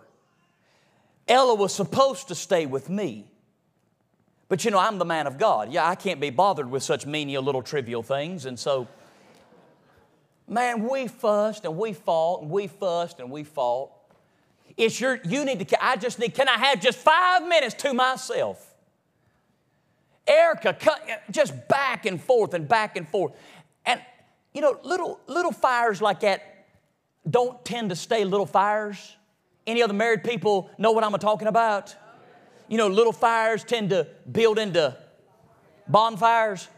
Ella 1.27 1.57
was 1.57 1.75
supposed 1.75 2.29
to 2.29 2.37
stay 2.37 2.67
with 2.67 2.89
me. 2.89 3.30
But 4.51 4.65
you 4.65 4.73
know, 4.73 4.81
I'm 4.81 4.99
the 4.99 5.05
man 5.05 5.29
of 5.29 5.39
God. 5.39 5.73
Yeah, 5.73 5.89
I 5.89 5.95
can't 5.95 6.19
be 6.19 6.31
bothered 6.31 6.69
with 6.69 6.83
such 6.83 7.07
menial 7.07 7.41
little 7.41 7.63
trivial 7.63 8.03
things. 8.03 8.47
And 8.47 8.59
so, 8.59 8.89
man, 10.49 10.89
we 10.89 11.07
fussed 11.07 11.65
and 11.65 11.79
we 11.79 11.93
fought 11.93 12.43
and 12.43 12.51
we 12.51 12.67
fussed 12.67 13.21
and 13.21 13.31
we 13.31 13.45
fought. 13.45 13.93
It's 14.77 15.01
your, 15.01 15.21
you 15.25 15.45
need 15.45 15.67
to, 15.67 15.85
I 15.85 15.95
just 15.95 16.19
need, 16.19 16.35
can 16.35 16.49
I 16.49 16.59
have 16.59 16.81
just 16.81 16.99
five 16.99 17.47
minutes 17.47 17.77
to 17.77 17.95
myself? 17.95 18.75
Erica, 20.27 20.75
cut 20.75 21.01
just 21.31 21.69
back 21.69 22.05
and 22.05 22.21
forth 22.21 22.53
and 22.53 22.67
back 22.67 22.97
and 22.97 23.09
forth. 23.09 23.33
And, 23.87 24.01
you 24.53 24.63
know, 24.63 24.81
little, 24.83 25.21
little 25.29 25.53
fires 25.53 26.03
like 26.03 26.21
that 26.21 26.67
don't 27.29 27.65
tend 27.65 27.91
to 27.91 27.97
stay 27.97 28.25
little 28.25 28.47
fires. 28.47 29.17
Any 29.65 29.81
other 29.81 29.95
married 29.95 30.25
people 30.25 30.73
know 30.77 30.91
what 30.91 31.05
I'm 31.05 31.13
talking 31.21 31.47
about? 31.47 31.95
You 32.71 32.77
know, 32.77 32.87
little 32.87 33.13
fires 33.13 33.65
tend 33.65 33.91
to 33.91 34.07
build 34.31 34.57
into 34.57 34.97
bonfires. 35.89 36.69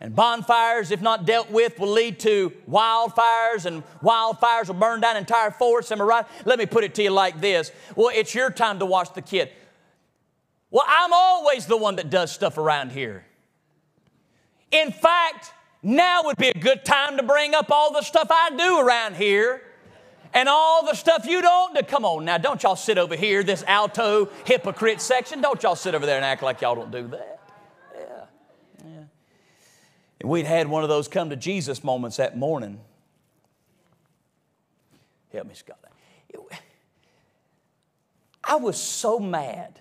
And 0.00 0.14
bonfires, 0.14 0.92
if 0.92 1.02
not 1.02 1.26
dealt 1.26 1.50
with, 1.50 1.78
will 1.78 1.90
lead 1.90 2.20
to 2.20 2.50
wildfires, 2.70 3.66
and 3.66 3.82
wildfires 4.00 4.68
will 4.68 4.76
burn 4.76 5.00
down 5.00 5.16
entire 5.18 5.50
forests. 5.50 5.92
Am 5.92 6.00
I 6.00 6.04
right? 6.04 6.26
Let 6.46 6.58
me 6.58 6.64
put 6.66 6.84
it 6.84 6.94
to 6.94 7.02
you 7.02 7.10
like 7.10 7.40
this. 7.40 7.70
Well, 7.96 8.10
it's 8.14 8.34
your 8.34 8.50
time 8.50 8.78
to 8.78 8.86
watch 8.86 9.12
the 9.12 9.20
kid. 9.20 9.50
Well, 10.70 10.84
I'm 10.86 11.12
always 11.12 11.66
the 11.66 11.76
one 11.76 11.96
that 11.96 12.08
does 12.08 12.32
stuff 12.32 12.56
around 12.56 12.92
here. 12.92 13.26
In 14.70 14.92
fact, 14.92 15.52
now 15.82 16.22
would 16.24 16.36
be 16.36 16.48
a 16.48 16.54
good 16.54 16.84
time 16.84 17.16
to 17.16 17.24
bring 17.24 17.54
up 17.54 17.70
all 17.70 17.92
the 17.92 18.02
stuff 18.02 18.28
I 18.30 18.50
do 18.56 18.78
around 18.78 19.16
here 19.16 19.62
and 20.34 20.48
all 20.48 20.84
the 20.84 20.94
stuff 20.94 21.26
you 21.26 21.42
don't 21.42 21.74
do. 21.74 21.82
Come 21.82 22.04
on 22.04 22.24
now, 22.24 22.38
don't 22.38 22.62
y'all 22.62 22.76
sit 22.76 22.98
over 22.98 23.16
here, 23.16 23.42
this 23.42 23.64
alto 23.66 24.28
hypocrite 24.44 25.00
section. 25.00 25.40
Don't 25.40 25.62
y'all 25.62 25.76
sit 25.76 25.94
over 25.94 26.06
there 26.06 26.16
and 26.16 26.24
act 26.24 26.42
like 26.42 26.60
y'all 26.60 26.74
don't 26.74 26.90
do 26.90 27.08
that. 27.08 27.40
Yeah, 27.94 28.24
yeah. 28.84 29.02
And 30.20 30.30
we'd 30.30 30.46
had 30.46 30.68
one 30.68 30.82
of 30.82 30.88
those 30.88 31.08
come 31.08 31.30
to 31.30 31.36
Jesus 31.36 31.82
moments 31.82 32.16
that 32.18 32.36
morning. 32.36 32.80
Help 35.32 35.46
me, 35.46 35.54
Scott. 35.54 35.78
I 38.50 38.56
was 38.56 38.80
so 38.80 39.20
mad 39.20 39.78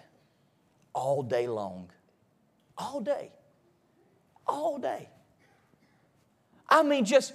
all 0.94 1.24
day 1.24 1.48
long. 1.48 1.90
All 2.78 3.02
day. 3.02 3.32
All 4.46 4.78
day. 4.78 5.10
I 6.70 6.84
mean, 6.84 7.04
just, 7.04 7.34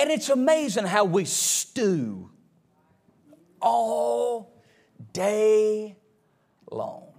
and 0.00 0.10
it's 0.10 0.30
amazing 0.30 0.86
how 0.86 1.04
we 1.04 1.26
stew 1.26 2.30
all 3.60 4.50
day 5.12 5.94
long. 6.70 7.12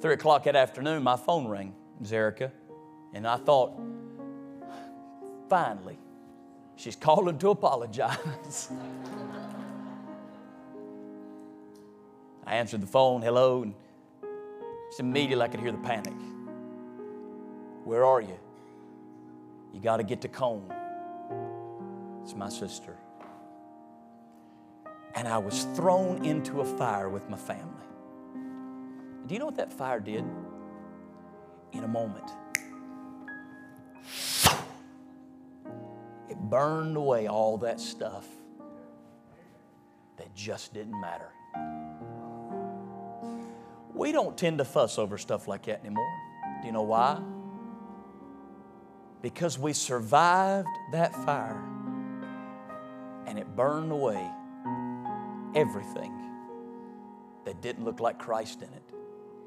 Three 0.00 0.14
o'clock 0.14 0.44
that 0.44 0.54
afternoon, 0.54 1.02
my 1.02 1.16
phone 1.16 1.48
rang, 1.48 1.74
Zerica, 2.04 2.52
and 3.12 3.26
I 3.26 3.38
thought, 3.38 3.72
finally, 5.48 5.98
she's 6.76 6.94
calling 6.94 7.36
to 7.38 7.50
apologize. 7.50 8.70
I 12.46 12.54
answered 12.54 12.82
the 12.82 12.86
phone, 12.86 13.20
hello, 13.20 13.62
and 13.62 13.74
just 14.90 15.00
immediately 15.00 15.42
I 15.42 15.48
could 15.48 15.58
hear 15.58 15.72
the 15.72 15.78
panic. 15.78 16.14
Where 17.82 18.04
are 18.04 18.20
you? 18.20 18.38
You 19.74 19.80
got 19.80 19.96
to 19.96 20.04
get 20.04 20.20
to 20.20 20.28
Cone. 20.28 20.72
It's 22.22 22.36
my 22.36 22.48
sister. 22.48 22.96
And 25.16 25.26
I 25.26 25.38
was 25.38 25.64
thrown 25.74 26.24
into 26.24 26.60
a 26.60 26.64
fire 26.64 27.08
with 27.08 27.28
my 27.28 27.36
family. 27.36 27.84
Do 29.26 29.34
you 29.34 29.40
know 29.40 29.46
what 29.46 29.56
that 29.56 29.72
fire 29.72 29.98
did? 29.98 30.24
In 31.72 31.82
a 31.82 31.88
moment, 31.88 32.30
it 36.28 36.38
burned 36.38 36.96
away 36.96 37.26
all 37.26 37.58
that 37.58 37.80
stuff 37.80 38.28
that 40.18 40.32
just 40.36 40.72
didn't 40.72 41.00
matter. 41.00 41.30
We 43.92 44.12
don't 44.12 44.38
tend 44.38 44.58
to 44.58 44.64
fuss 44.64 44.98
over 44.98 45.18
stuff 45.18 45.48
like 45.48 45.64
that 45.64 45.80
anymore. 45.80 46.12
Do 46.60 46.66
you 46.68 46.72
know 46.72 46.82
why? 46.82 47.20
Because 49.24 49.58
we 49.58 49.72
survived 49.72 50.68
that 50.92 51.16
fire 51.24 51.64
and 53.26 53.38
it 53.38 53.56
burned 53.56 53.90
away 53.90 54.30
everything 55.54 56.12
that 57.46 57.62
didn't 57.62 57.86
look 57.86 58.00
like 58.00 58.18
Christ 58.18 58.60
in 58.60 58.68
it. 58.68 58.82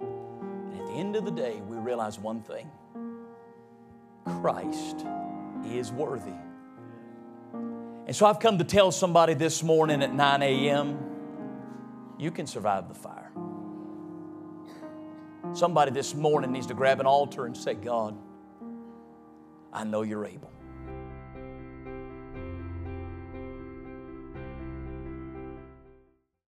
And 0.01 0.79
at 0.79 0.87
the 0.87 0.93
end 0.93 1.15
of 1.15 1.25
the 1.25 1.31
day, 1.31 1.61
we 1.67 1.77
realize 1.77 2.17
one 2.17 2.41
thing 2.41 2.71
Christ 4.25 5.05
is 5.63 5.91
worthy. 5.91 6.31
And 7.53 8.15
so 8.15 8.25
I've 8.25 8.39
come 8.39 8.57
to 8.57 8.63
tell 8.63 8.91
somebody 8.91 9.35
this 9.35 9.61
morning 9.61 10.01
at 10.01 10.11
9 10.11 10.41
a.m. 10.41 10.97
you 12.17 12.31
can 12.31 12.47
survive 12.47 12.87
the 12.87 12.95
fire. 12.95 13.31
Somebody 15.53 15.91
this 15.91 16.15
morning 16.15 16.51
needs 16.51 16.65
to 16.65 16.73
grab 16.73 16.99
an 16.99 17.05
altar 17.05 17.45
and 17.45 17.55
say, 17.55 17.75
God, 17.75 18.17
I 19.73 19.83
know 19.83 20.01
you're 20.01 20.25
able. 20.25 20.56